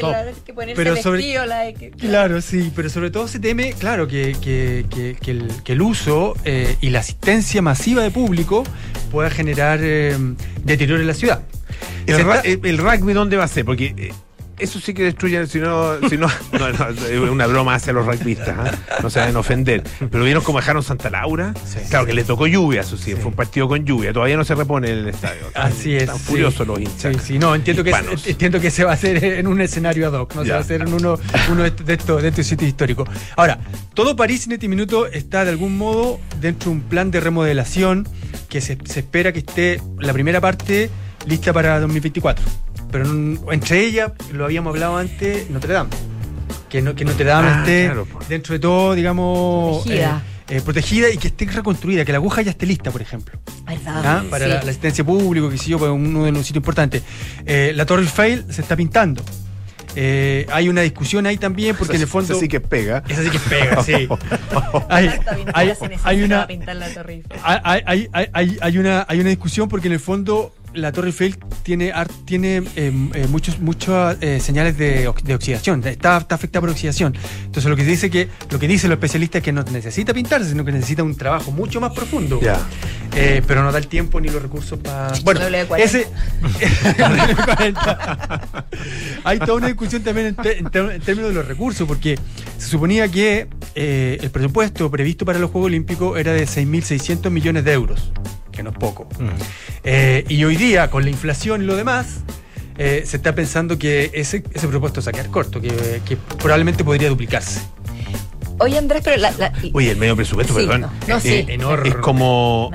[0.45, 1.45] que ponerse Pero sobre- vestido.
[1.45, 5.47] la- que- Claro, sí, pero sobre todo se teme, claro, que, que- que- que el,
[5.63, 8.63] que el uso eh, y la asistencia masiva de público
[9.11, 10.15] pueda generar eh,
[10.63, 11.41] deterioro en la ciudad.
[12.07, 13.65] El, ra- el- el rugby, ¿dónde va a ser?
[13.65, 14.11] Porque eh,
[14.59, 18.05] eso sí que destruye, si no, si no, no, no, es una broma hacia los
[18.07, 18.71] rugbyistas, ¿ah?
[19.03, 19.83] no se a ofender.
[20.09, 21.53] Pero vieron cómo dejaron Santa Laura.
[21.89, 24.55] claro que le tocó lluvia, eso sí, fue un partido con lluvia, todavía no se
[24.55, 25.41] repone en el estadio.
[25.53, 26.03] Así es.
[26.03, 26.23] Están sí.
[26.23, 27.15] furiosos los hinchas.
[27.17, 27.93] Sí, sí, no, entiendo que,
[28.25, 30.61] entiendo que se va a hacer en un escenario ad hoc, no se va a
[30.61, 31.19] hacer en uno,
[31.51, 33.07] uno de estos de estos de estos sitios históricos.
[33.35, 33.59] Ahora,
[33.93, 38.07] todo París en este minuto está de algún modo dentro de un plan de remodelación
[38.49, 40.89] que se, se espera que esté la primera parte
[41.27, 42.43] lista para 2024.
[42.91, 45.89] Pero en- entre ellas, lo habíamos hablado antes, Notre Dame.
[46.69, 50.23] Que, no, que Notre Dame Ah, esté claro, dentro de todo, digamos, Protegida.
[50.49, 53.39] eh, eh, protegida y que esté reconstruida, que la aguja ya esté lista, por ejemplo.
[54.05, 54.23] ¿ah?
[54.29, 54.51] para Sí.
[54.51, 57.03] la, la asistencia pública, que sé yo, para uno de los sitios importantes.
[57.45, 59.23] Eh, la Torre Eiffel se está pintando.
[59.99, 62.33] Eh, hay una discusión ahí también, porque en el fondo.
[62.33, 63.03] Esa sí que pega.
[63.09, 64.07] Esa sí que pega, sí.
[66.23, 66.45] una,
[67.63, 71.07] hay, hay- hay- hay- hay una, hay una discusión porque en el fondo la Torre
[71.07, 71.91] Eiffel tiene,
[72.25, 77.15] tiene eh, eh, muchos, muchas eh, señales de, de oxidación, está, está afectada por oxidación.
[77.45, 80.49] Entonces lo que dice que lo que dicen los especialistas es que no necesita pintarse,
[80.49, 82.39] sino que necesita un trabajo mucho más profundo.
[82.41, 82.57] Ya.
[83.15, 85.11] Eh, pero no da el tiempo ni los recursos para.
[85.23, 85.85] Bueno, Doble de 40.
[85.97, 86.07] ese.
[86.97, 88.65] Doble de 40.
[89.23, 92.19] Hay toda una discusión también en, te- en en términos de los recursos, porque
[92.57, 97.63] se suponía que eh, el presupuesto previsto para los Juegos Olímpicos era de 6.600 millones
[97.63, 98.11] de euros,
[98.57, 99.07] que no es poco.
[99.83, 102.17] Eh, y hoy día, con la inflación y lo demás,
[102.77, 106.17] eh, se está pensando que ese, ese presupuesto se va a quedar corto, que, que
[106.17, 107.61] probablemente podría duplicarse.
[108.59, 110.81] Oye, Andrés, pero la, la- Oye, el medio presupuesto, Sí, perdón.
[110.81, 111.29] no, no, sí.
[111.29, 111.89] eh, Enorme.
[111.89, 112.71] Es como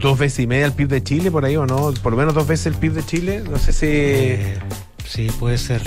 [0.00, 1.92] dos veces y media el PIB de Chile por ahí, ¿o no?
[2.02, 3.42] Por lo menos dos veces el PIB de Chile.
[3.50, 4.36] No sé si.
[5.12, 5.82] Sí, puede ser.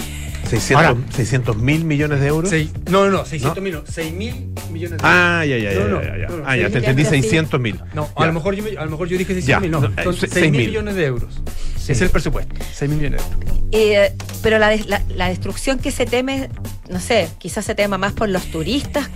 [0.49, 2.49] 600 mil millones de euros.
[2.49, 5.01] Seis- no, no, no, 600 mil, no, 6 mil millones de euros.
[5.03, 5.79] Ah, ya, ya, ya.
[5.79, 6.27] No, no, ya, ya.
[6.27, 7.21] no, no, Ah, ya, te mil- entendí ya, sí.
[7.21, 7.79] 600 mil.
[7.93, 8.23] No, Ya.
[8.23, 10.13] a lo, mejor yo, a lo mejor yo dije 600 Ya, mil, no, no, son
[10.13, 10.67] eh, se- 6 seis mil mil.
[10.69, 11.41] millones de euros.
[11.87, 13.65] Es el presupuesto, 6 mil millones de euros.
[13.71, 14.13] eh,
[14.43, 16.49] pero la, des- la, la destrucción que se teme,
[16.89, 19.09] no sé, quizás se tema más por los turistas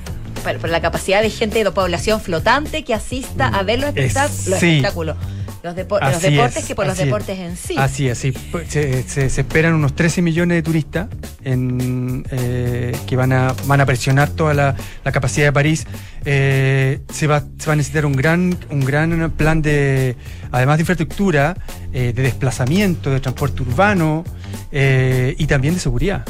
[0.43, 4.15] por, por la capacidad de gente de población flotante que asista a ver los, Es-
[4.15, 4.67] espectáculos, los sí.
[4.69, 5.17] espectáculos,
[5.63, 7.05] los, depo- los deportes es, que por los es.
[7.05, 7.75] deportes en sí.
[7.77, 8.33] Así es, sí.
[8.67, 11.07] Se, se- se esperan unos 13 millones de turistas
[11.43, 15.85] en, eh, que van a, van a presionar toda la, la capacidad de París.
[16.25, 20.15] Eh, se, va, se va a necesitar un gran, un gran plan de,
[20.51, 21.55] además de infraestructura,
[21.93, 24.23] eh, de desplazamiento, de transporte urbano
[24.71, 26.25] eh, y también de seguridad.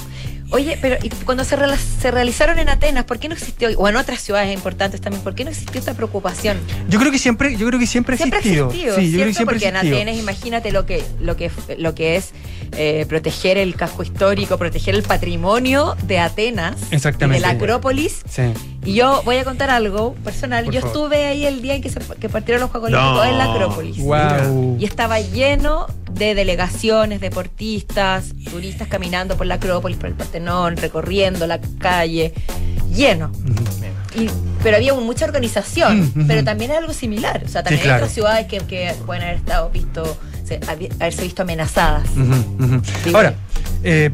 [0.52, 3.88] Oye, pero ¿y cuando se, rela- se realizaron en Atenas, ¿por qué no existió, o
[3.88, 6.58] en otras ciudades importantes también, ¿por qué no existió esta preocupación?
[6.90, 8.68] Yo creo que siempre, yo creo que siempre Siempre ha existido.
[8.68, 9.98] existido, Sí, yo creo que Porque en existido.
[9.98, 12.32] Atenas, imagínate lo que, lo que, lo que es
[12.74, 17.42] eh, proteger el casco histórico, proteger el patrimonio de Atenas, Exactamente.
[17.42, 18.22] de la Acrópolis.
[18.30, 18.44] Sí.
[18.86, 20.66] Y yo voy a contar algo personal.
[20.66, 20.96] Por yo favor.
[20.96, 22.98] estuve ahí el día en que, se, que partieron los Juegos No.
[23.00, 23.98] Olímpicos en la Acrópolis.
[24.00, 24.78] Guau.
[24.80, 31.46] Y estaba lleno de delegaciones, deportistas, turistas caminando por la Acrópolis, por el Partenón, recorriendo
[31.48, 32.34] la calle.
[32.94, 33.32] Lleno.
[34.16, 34.30] Y-
[34.64, 37.44] pero había mucha organización, Mm, pero también es algo similar.
[37.46, 37.98] O sea, también Sí, claro.
[37.98, 40.18] hay otras ciudades que, que pueden haber estado visto,
[41.00, 42.10] haberse visto amenazadas.
[43.14, 43.36] Ahora,
[43.84, 44.10] eh,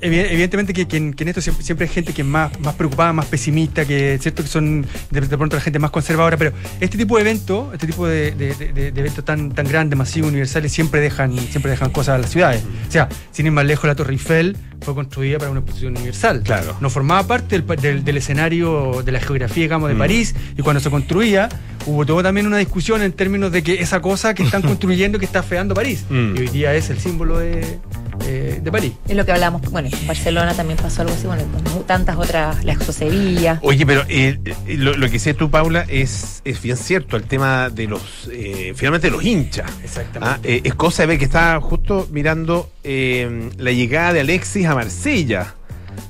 [0.00, 2.58] evi- evidentemente que, que en, que en esto siempre, siempre hay gente que es más,
[2.60, 5.90] más preocupada, más pesimista, que es cierto que son de, de pronto la gente más
[5.90, 8.28] conservadora, pero este tipo de eventos, este tipo de
[8.96, 12.62] eventos tan, tan grandes, masivos, universales, siempre dejan, siempre dejan cosas a las ciudades.
[12.88, 16.42] O sea, sin ir más lejos, la Torre Eiffel fue construida para una exposición universal.
[16.44, 16.76] Claro.
[16.80, 19.98] No formaba parte del, del- del escenario, de la geografía, digamos, de Mm.
[19.98, 21.48] París, y cuando se construía,
[21.86, 25.24] hubo todo también una discusión en términos de que esa cosa que están construyendo que
[25.24, 26.04] está feando París.
[26.10, 26.36] Mm.
[26.36, 27.78] Y hoy día es el símbolo de,
[28.26, 28.92] eh, de París.
[29.08, 32.64] Es lo que hablamos, bueno, en Barcelona también pasó algo así, bueno, con tantas otras,
[32.64, 33.58] la Expo Sevilla.
[33.62, 37.24] Oye, pero eh, eh, lo, lo que dices tú, Paula, es, es bien cierto, el
[37.24, 39.70] tema de los, eh, finalmente, los hinchas.
[39.82, 40.20] Exactamente.
[40.22, 44.66] Ah, eh, es cosa de ver que estaba justo mirando eh, la llegada de Alexis
[44.66, 45.54] a Marsella.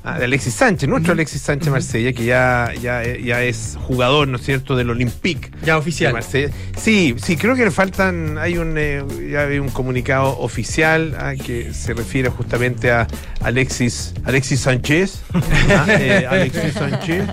[0.03, 4.37] Ah, de Alexis Sánchez, nuestro Alexis Sánchez Marsella, que ya, ya, ya es jugador, ¿no
[4.37, 5.51] es cierto?, del Olympique.
[5.63, 6.09] Ya oficial.
[6.09, 6.53] de Marsella.
[6.77, 11.33] Sí, sí, creo que le faltan, hay un, eh, ya hay un comunicado oficial ah,
[11.33, 13.07] que se refiere justamente a
[13.41, 17.23] Alexis, Alexis Sánchez, ah, eh, Alexis Sánchez,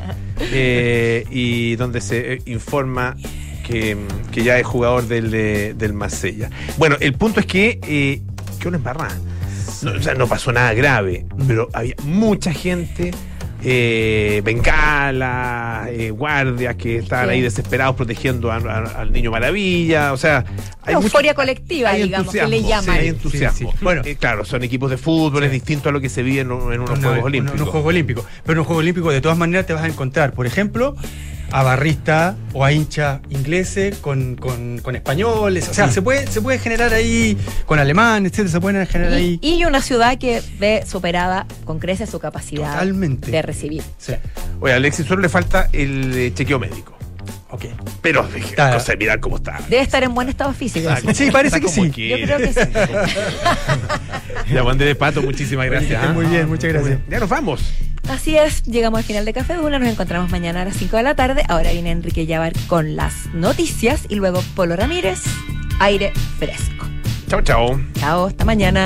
[0.40, 3.16] eh, y donde se eh, informa
[3.66, 3.96] que,
[4.30, 6.50] que ya es jugador del, eh, del Marsella.
[6.78, 8.22] Bueno, el punto es que, eh,
[8.58, 9.16] que una embarrada.
[9.82, 13.10] No, o sea, no pasó nada grave, pero había mucha gente,
[13.64, 17.32] eh, bengalas, eh, guardias que estaban Sí.
[17.32, 20.12] ahí desesperados protegiendo a- a- al niño maravilla.
[20.12, 20.44] O sea,
[20.82, 22.84] hay mucho- euforia colectiva, hay digamos, que le llaman.
[22.84, 23.70] sí, hay entusiasmo.
[23.70, 23.84] Sí, sí.
[23.84, 24.02] Bueno.
[24.04, 26.72] Eh, claro, son equipos de fútbol, es distinto a lo que se vive en, un-
[26.72, 27.60] en unos Juegos Olímpicos.
[27.60, 28.24] unos Juegos Olímpicos.
[28.42, 30.94] Pero en los Juegos Olímpicos, de todas maneras, te vas a encontrar, por ejemplo,
[31.52, 35.68] a barristas o a hinchas ingleses con, con- con españoles.
[35.68, 35.90] O sea, Mm.
[35.92, 37.36] se, puede, se puede generar ahí
[37.66, 39.38] con alemanes, etcétera, se pueden generar ahí.
[39.42, 43.30] Y, y una ciudad que ve superada con creces su capacidad Totalmente.
[43.30, 43.82] de recibir.
[43.98, 44.14] Sí.
[44.60, 46.96] Oye, a Alexis solo le falta el eh, chequeo médico.
[47.50, 47.66] Ok.
[48.00, 49.60] Pero, eh, cosa de mirar cómo está.
[49.68, 50.88] Debe estar en buen estado físico.
[50.88, 51.90] Está- Sí, parece que sí.
[51.90, 52.20] quiere.
[52.22, 52.60] Yo creo que sí.
[54.52, 55.88] Ya, de Pato, muchísimas gracias.
[55.90, 56.14] que estén ¿ah?
[56.14, 56.98] muy bien, muchas gracias.
[57.08, 57.60] Ya nos vamos.
[58.08, 61.02] Así es, llegamos al final de Café Duna, nos encontramos mañana a las 5 de
[61.02, 61.44] la tarde.
[61.48, 65.20] Ahora viene Enrique Llavar con las noticias y luego Polo Ramírez,
[65.80, 66.86] aire fresco.
[67.28, 67.80] Chao, chao.
[67.94, 68.84] Chao, hasta mañana.